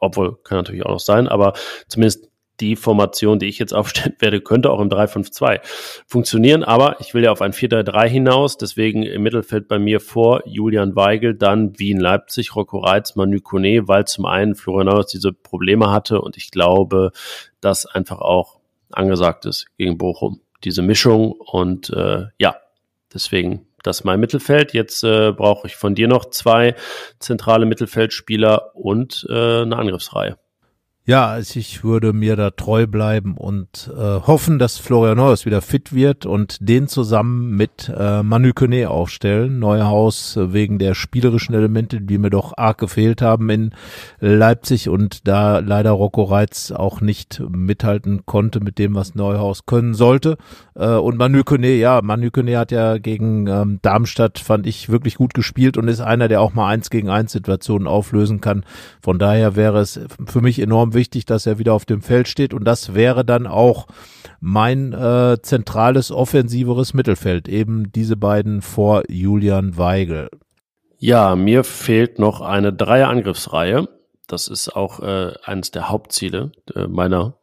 [0.00, 1.54] obwohl kann natürlich auch noch sein, aber
[1.88, 2.28] zumindest
[2.60, 5.60] die Formation, die ich jetzt aufstellen werde, könnte auch im 3-5-2
[6.06, 6.64] funktionieren.
[6.64, 8.58] Aber ich will ja auf ein 4-3-3 hinaus.
[8.58, 13.88] Deswegen im Mittelfeld bei mir vor Julian Weigel, dann Wien Leipzig, Rocco Reitz, Manu Kone,
[13.88, 17.12] weil zum einen Florian Neuhaus diese Probleme hatte und ich glaube,
[17.60, 18.60] dass einfach auch
[18.92, 20.40] angesagt ist gegen Bochum.
[20.64, 22.56] Diese Mischung und äh, ja,
[23.12, 24.72] deswegen das ist mein Mittelfeld.
[24.72, 26.74] Jetzt äh, brauche ich von dir noch zwei
[27.20, 30.38] zentrale Mittelfeldspieler und äh, eine Angriffsreihe.
[31.08, 35.62] Ja, also ich würde mir da treu bleiben und äh, hoffen, dass Florian Neuhaus wieder
[35.62, 39.60] fit wird und den zusammen mit äh, Manu Kone aufstellen.
[39.60, 43.70] Neuhaus äh, wegen der spielerischen Elemente, die mir doch arg gefehlt haben in
[44.18, 49.94] Leipzig und da leider Rocco Reitz auch nicht mithalten konnte mit dem, was Neuhaus können
[49.94, 50.38] sollte.
[50.74, 55.14] Äh, und Manu Kone, ja, Manu Kone hat ja gegen ähm, Darmstadt, fand ich, wirklich
[55.14, 58.64] gut gespielt und ist einer, der auch mal eins gegen eins Situationen auflösen kann.
[59.00, 62.52] Von daher wäre es für mich enorm wichtig, dass er wieder auf dem Feld steht
[62.52, 63.86] und das wäre dann auch
[64.40, 70.28] mein äh, zentrales offensiveres Mittelfeld, eben diese beiden vor Julian Weigel.
[70.98, 73.88] Ja, mir fehlt noch eine Dreier-Angriffsreihe.
[74.26, 77.34] Das ist auch äh, eines der Hauptziele äh, meiner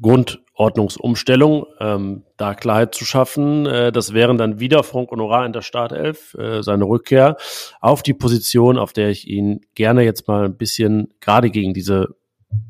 [0.00, 3.66] Grundordnungsumstellung, ähm, da Klarheit zu schaffen.
[3.66, 7.36] Äh, das wären dann wieder Frank Honorar in der Startelf, äh, seine Rückkehr
[7.80, 12.16] auf die Position, auf der ich ihn gerne jetzt mal ein bisschen, gerade gegen diese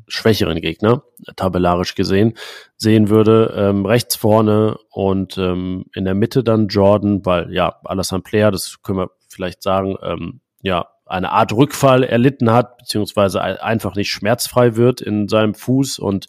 [0.07, 1.03] schwächeren Gegner,
[1.35, 2.33] tabellarisch gesehen,
[2.77, 3.53] sehen würde.
[3.55, 8.81] Ähm, rechts vorne und ähm, in der Mitte dann Jordan, weil ja, Alassane Player, das
[8.83, 14.75] können wir vielleicht sagen, ähm, ja, eine Art Rückfall erlitten hat, beziehungsweise einfach nicht schmerzfrei
[14.75, 16.25] wird in seinem Fuß und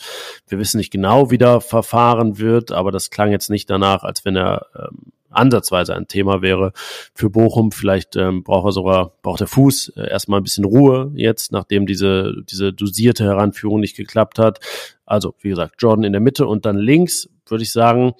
[0.46, 4.26] wir wissen nicht genau, wie da verfahren wird, aber das klang jetzt nicht danach, als
[4.26, 6.72] wenn er ähm, ansatzweise ein Thema wäre
[7.14, 7.72] für Bochum.
[7.72, 11.86] Vielleicht ähm, braucht er sogar, braucht der Fuß äh, erstmal ein bisschen Ruhe jetzt, nachdem
[11.86, 14.60] diese, diese dosierte Heranführung nicht geklappt hat.
[15.04, 18.14] Also, wie gesagt, Jordan in der Mitte und dann links, würde ich sagen,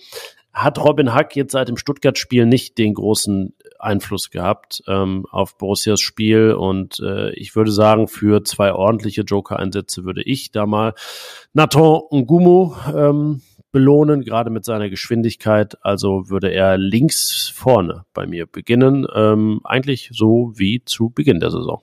[0.53, 6.01] hat Robin Hack jetzt seit dem Stuttgart-Spiel nicht den großen Einfluss gehabt ähm, auf Borussias
[6.01, 10.95] Spiel und äh, ich würde sagen, für zwei ordentliche Joker-Einsätze würde ich da mal
[11.53, 13.43] Nathan Ngumu ähm,
[13.77, 15.77] belohnen, gerade mit seiner Geschwindigkeit.
[15.83, 21.51] Also würde er links vorne bei mir beginnen, ähm, eigentlich so wie zu Beginn der
[21.51, 21.83] Saison.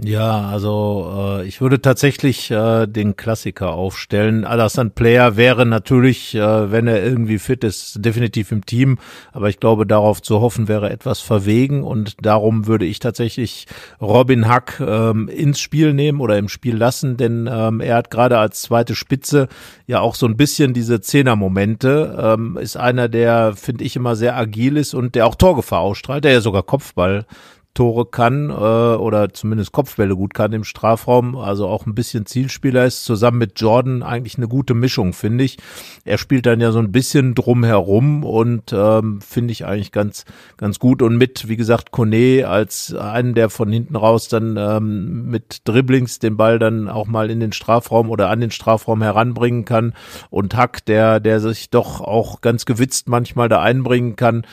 [0.00, 4.44] Ja, also äh, ich würde tatsächlich äh, den Klassiker aufstellen.
[4.44, 8.98] Alassane Player wäre natürlich, äh, wenn er irgendwie fit ist, definitiv im Team.
[9.32, 13.66] Aber ich glaube, darauf zu hoffen wäre etwas verwegen und darum würde ich tatsächlich
[14.00, 18.38] Robin Hack ähm, ins Spiel nehmen oder im Spiel lassen, denn ähm, er hat gerade
[18.38, 19.48] als zweite Spitze
[19.88, 22.16] ja auch so ein bisschen diese Zehner-Momente.
[22.22, 26.22] Ähm, ist einer, der finde ich immer sehr agil ist und der auch Torgefahr ausstrahlt,
[26.22, 27.26] der ja sogar Kopfball
[27.74, 32.84] Tore kann äh, oder zumindest Kopfbälle gut kann im Strafraum, also auch ein bisschen Zielspieler
[32.84, 35.58] ist, zusammen mit Jordan eigentlich eine gute Mischung, finde ich.
[36.04, 40.24] Er spielt dann ja so ein bisschen drumherum und ähm, finde ich eigentlich ganz,
[40.56, 41.02] ganz gut.
[41.02, 46.18] Und mit, wie gesagt, Kone als einen, der von hinten raus dann ähm, mit Dribblings
[46.18, 49.94] den Ball dann auch mal in den Strafraum oder an den Strafraum heranbringen kann
[50.30, 54.44] und Hack, der, der sich doch auch ganz gewitzt manchmal da einbringen kann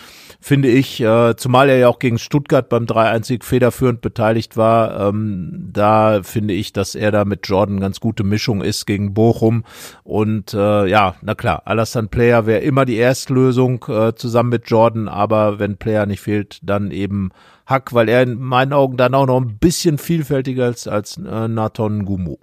[0.45, 5.69] finde ich, äh, zumal er ja auch gegen Stuttgart beim 3-1 federführend beteiligt war, ähm,
[5.73, 9.63] da finde ich, dass er da mit Jordan ganz gute Mischung ist gegen Bochum
[10.03, 15.07] und äh, ja, na klar, Alassane Player wäre immer die Erstlösung äh, zusammen mit Jordan,
[15.07, 17.31] aber wenn Player nicht fehlt, dann eben
[17.65, 21.47] Hack, weil er in meinen Augen dann auch noch ein bisschen vielfältiger ist als äh,
[21.47, 22.37] Nathan Gumu.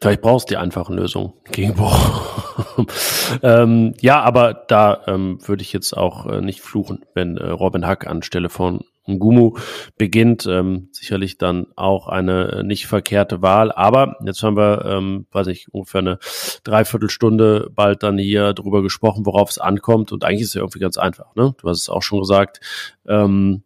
[0.00, 2.86] Vielleicht brauchst du die einfachen Lösungen gegen Bochum.
[3.42, 7.86] ähm, ja, aber da ähm, würde ich jetzt auch äh, nicht fluchen, wenn äh, Robin
[7.86, 9.58] Hack anstelle von Ngumu
[9.98, 10.46] beginnt.
[10.46, 13.72] Ähm, sicherlich dann auch eine äh, nicht verkehrte Wahl.
[13.72, 16.18] Aber jetzt haben wir, ähm, weiß ich, ungefähr eine
[16.64, 20.12] Dreiviertelstunde bald dann hier drüber gesprochen, worauf es ankommt.
[20.12, 21.34] Und eigentlich ist es ja irgendwie ganz einfach.
[21.34, 21.54] Ne?
[21.60, 22.60] Du hast es auch schon gesagt.
[23.06, 23.64] Ähm,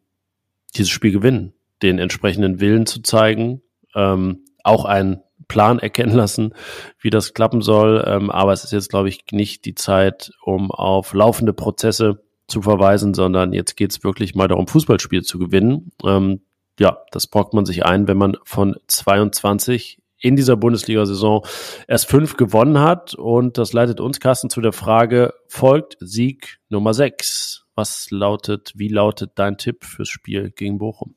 [0.74, 3.62] dieses Spiel gewinnen, den entsprechenden Willen zu zeigen.
[3.94, 6.54] Ähm, auch ein Plan erkennen lassen,
[7.00, 8.04] wie das klappen soll.
[8.06, 12.62] Ähm, aber es ist jetzt, glaube ich, nicht die Zeit, um auf laufende Prozesse zu
[12.62, 15.92] verweisen, sondern jetzt geht es wirklich mal darum, Fußballspiel zu gewinnen.
[16.04, 16.40] Ähm,
[16.78, 21.46] ja, das braucht man sich ein, wenn man von 22 in dieser Bundesliga-Saison
[21.86, 23.14] erst fünf gewonnen hat.
[23.14, 27.66] Und das leitet uns, Carsten, zu der Frage, folgt Sieg Nummer 6?
[27.74, 31.14] Was lautet, wie lautet dein Tipp fürs Spiel gegen Bochum?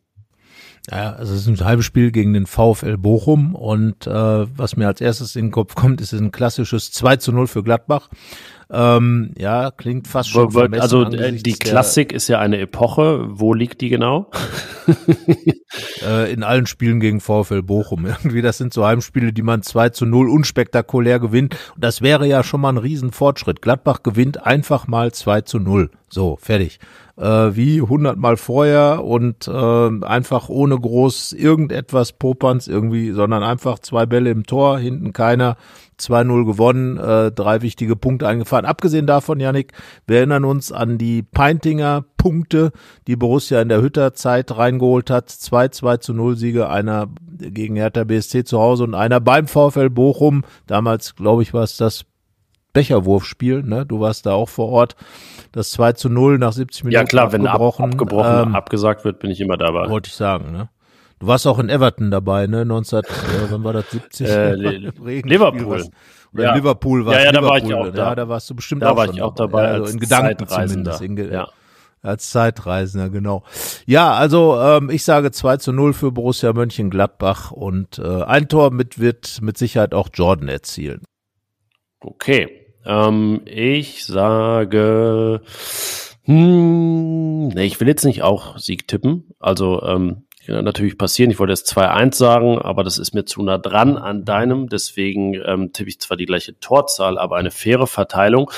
[0.89, 4.87] Ja, also es ist ein halbes Spiel gegen den VfL Bochum und äh, was mir
[4.87, 8.09] als erstes in den Kopf kommt, ist ein klassisches 2 zu 0 für Gladbach.
[8.69, 10.73] Ähm, ja, klingt fast schon.
[10.73, 13.25] Also äh, die Klassik ist ja eine Epoche.
[13.29, 14.29] Wo liegt die genau?
[16.05, 18.05] äh, in allen Spielen gegen VfL Bochum.
[18.05, 21.55] Irgendwie, das sind so Heimspiele, die man 2 zu 0 unspektakulär gewinnt.
[21.75, 23.61] Und das wäre ja schon mal ein Riesenfortschritt.
[23.61, 25.89] Gladbach gewinnt einfach mal 2 zu 0.
[26.09, 26.79] So, fertig
[27.17, 34.05] äh, wie hundertmal vorher und äh, einfach ohne groß irgendetwas Popanz irgendwie, sondern einfach zwei
[34.05, 35.57] Bälle im Tor, hinten keiner,
[35.99, 38.65] 2-0 gewonnen, äh, drei wichtige Punkte eingefahren.
[38.65, 39.73] Abgesehen davon, Janik,
[40.05, 42.71] wir erinnern uns an die Peintinger Punkte,
[43.07, 45.29] die Borussia in der Hütterzeit reingeholt hat.
[45.29, 47.07] Zwei 2 zu 0 Siege, einer
[47.39, 50.43] gegen Hertha BSC zu Hause und einer beim VfL Bochum.
[50.67, 52.05] Damals, glaube ich, war es das
[52.77, 53.87] Becherwurfspiel, ne?
[53.87, 54.95] Du warst da auch vor Ort.
[55.51, 56.93] Das 2 zu 0 nach 70 Minuten.
[56.93, 59.89] Ja klar, wenn ab, abgebrochen, ähm, abgesagt wird, bin ich immer dabei.
[59.89, 60.69] Wollte ich sagen, ne?
[61.19, 62.65] Du warst auch in Everton dabei, ne?
[62.65, 63.03] 19, äh,
[63.49, 63.89] wann war das?
[63.89, 64.29] 70?
[64.29, 65.85] Äh, Liverpool.
[66.33, 66.49] Oder ja.
[66.51, 68.09] in Liverpool war Ja, ja, da war ich auch da.
[68.09, 69.63] Ja, da warst du bestimmt da auch war ich auch dabei.
[69.63, 71.01] Ja, also in Gedanken zumindest.
[71.01, 71.47] In, ja.
[72.03, 73.43] Als Zeitreisender, genau.
[73.87, 78.69] Ja, also ähm, ich sage 2 zu 0 für Borussia Mönchengladbach und äh, ein Tor
[78.69, 81.01] mit wird mit Sicherheit auch Jordan erzielen.
[81.99, 82.66] Okay.
[82.87, 85.41] Ähm, ich sage,
[86.23, 89.25] hm, nee, ich will jetzt nicht auch Sieg tippen.
[89.39, 91.31] Also ähm, natürlich passieren.
[91.31, 94.69] Ich wollte jetzt 2-1 sagen, aber das ist mir zu nah dran an deinem.
[94.69, 98.49] Deswegen ähm, tippe ich zwar die gleiche Torzahl, aber eine faire Verteilung.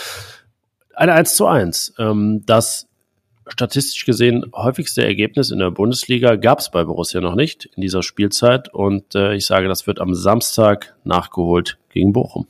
[0.96, 1.96] Eine 1 zu 1.
[1.98, 2.88] Ähm, das
[3.48, 8.04] statistisch gesehen häufigste Ergebnis in der Bundesliga gab es bei Borussia noch nicht in dieser
[8.04, 8.72] Spielzeit.
[8.74, 12.48] Und äh, ich sage, das wird am Samstag nachgeholt gegen Bochum.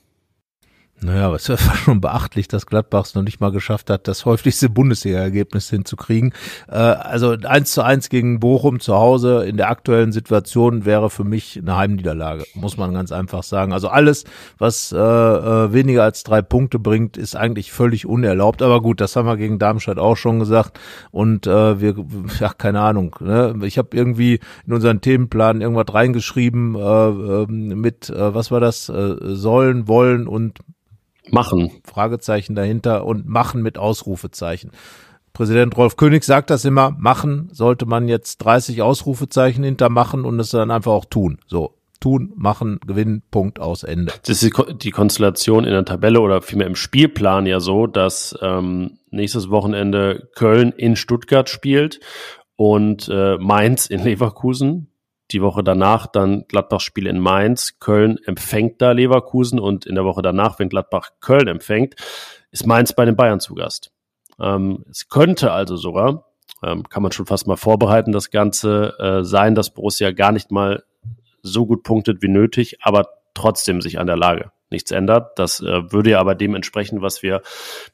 [1.01, 4.25] Naja, aber es war schon beachtlich, dass Gladbach es noch nicht mal geschafft hat, das
[4.25, 6.33] häufigste Bundesliga-Ergebnis hinzukriegen.
[6.67, 11.23] Äh, also eins zu eins gegen Bochum zu Hause in der aktuellen Situation wäre für
[11.23, 13.71] mich eine Heimniederlage, muss man ganz einfach sagen.
[13.71, 14.25] Also alles,
[14.57, 18.61] was äh, äh, weniger als drei Punkte bringt, ist eigentlich völlig unerlaubt.
[18.61, 20.79] Aber gut, das haben wir gegen Darmstadt auch schon gesagt.
[21.11, 21.95] Und äh, wir,
[22.41, 23.15] ja, keine Ahnung.
[23.21, 23.55] Ne?
[23.63, 28.89] Ich habe irgendwie in unseren Themenplan irgendwas reingeschrieben äh, äh, mit, äh, was war das,
[28.89, 30.59] äh, sollen, wollen und
[31.31, 31.71] Machen.
[31.83, 34.71] Fragezeichen dahinter und machen mit Ausrufezeichen.
[35.33, 40.49] Präsident Rolf König sagt das immer, machen sollte man jetzt 30 Ausrufezeichen hintermachen und es
[40.49, 41.39] dann einfach auch tun.
[41.47, 44.13] So, tun, machen, gewinnen, Punkt aus Ende.
[44.25, 48.99] Das ist die Konstellation in der Tabelle oder vielmehr im Spielplan ja so, dass ähm,
[49.11, 51.99] nächstes Wochenende Köln in Stuttgart spielt
[52.55, 54.88] und äh, Mainz in Leverkusen
[55.31, 60.05] die Woche danach dann Gladbach Spiel in Mainz, Köln empfängt da Leverkusen und in der
[60.05, 61.95] Woche danach, wenn Gladbach Köln empfängt,
[62.51, 63.91] ist Mainz bei den Bayern zu Gast.
[64.39, 66.25] Ähm, es könnte also sogar,
[66.63, 70.51] ähm, kann man schon fast mal vorbereiten, das Ganze äh, sein, dass Borussia gar nicht
[70.51, 70.83] mal
[71.41, 75.37] so gut punktet wie nötig, aber trotzdem sich an der Lage nichts ändert.
[75.39, 77.41] Das äh, würde ja aber dem entsprechen, was wir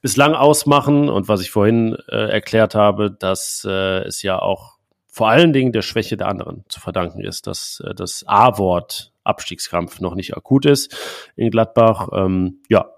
[0.02, 4.74] bislang ausmachen und was ich vorhin äh, erklärt habe, dass äh, es ja auch
[5.16, 10.01] vor allen Dingen der Schwäche der anderen zu verdanken ist, dass äh, das A-Wort Abstiegskampf
[10.01, 12.09] noch nicht akut ist in Gladbach.
[12.11, 12.89] Ähm, ja,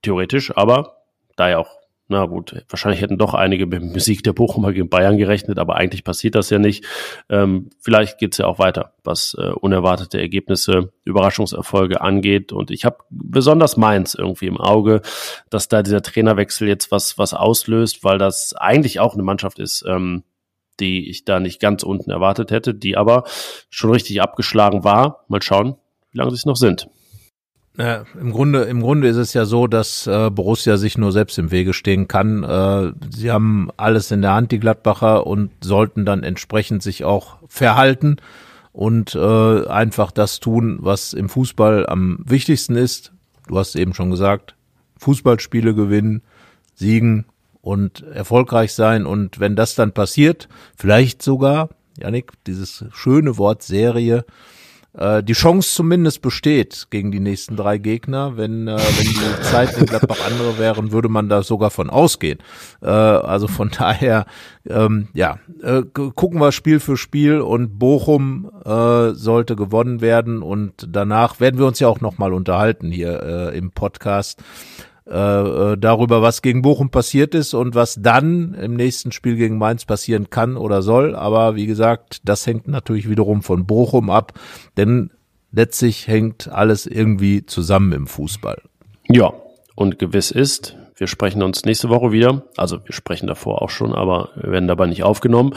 [0.00, 0.98] theoretisch, aber
[1.34, 4.88] da ja auch na gut, wahrscheinlich hätten doch einige mit dem Sieg der Bochumer gegen
[4.88, 6.84] Bayern gerechnet, aber eigentlich passiert das ja nicht.
[7.28, 12.52] Ähm, vielleicht geht's ja auch weiter, was äh, unerwartete Ergebnisse, Überraschungserfolge angeht.
[12.52, 15.02] Und ich habe besonders Mainz irgendwie im Auge,
[15.50, 19.84] dass da dieser Trainerwechsel jetzt was, was auslöst, weil das eigentlich auch eine Mannschaft ist,
[19.88, 20.22] ähm,
[20.80, 23.24] die ich da nicht ganz unten erwartet hätte, die aber
[23.70, 25.24] schon richtig abgeschlagen war.
[25.28, 25.76] Mal schauen,
[26.12, 26.88] wie lange sie es noch sind.
[27.78, 31.38] Ja, Im Grunde, im Grunde ist es ja so, dass äh, Borussia sich nur selbst
[31.38, 32.42] im Wege stehen kann.
[32.42, 37.36] Äh, sie haben alles in der Hand, die Gladbacher, und sollten dann entsprechend sich auch
[37.48, 38.16] verhalten
[38.72, 43.12] und äh, einfach das tun, was im Fußball am wichtigsten ist.
[43.46, 44.54] Du hast eben schon gesagt,
[44.98, 46.22] Fußballspiele gewinnen,
[46.74, 47.26] siegen,
[47.66, 49.06] und erfolgreich sein.
[49.06, 54.24] Und wenn das dann passiert, vielleicht sogar, Janik, dieses schöne Wort Serie,
[54.96, 58.36] äh, die Chance zumindest besteht gegen die nächsten drei Gegner.
[58.36, 62.38] Wenn, äh, wenn die Zeit in Gladbach andere wären, würde man da sogar von ausgehen.
[62.82, 64.26] Äh, also von daher,
[64.68, 70.86] ähm, ja, äh, gucken wir Spiel für Spiel und Bochum äh, sollte gewonnen werden und
[70.88, 74.40] danach werden wir uns ja auch nochmal unterhalten hier äh, im Podcast
[75.06, 80.30] darüber, was gegen Bochum passiert ist und was dann im nächsten Spiel gegen Mainz passieren
[80.30, 81.14] kann oder soll.
[81.14, 84.32] Aber wie gesagt, das hängt natürlich wiederum von Bochum ab,
[84.76, 85.10] denn
[85.52, 88.60] letztlich hängt alles irgendwie zusammen im Fußball.
[89.08, 89.32] Ja,
[89.76, 92.44] und gewiss ist, wir sprechen uns nächste Woche wieder.
[92.56, 95.54] Also wir sprechen davor auch schon, aber wir werden dabei nicht aufgenommen.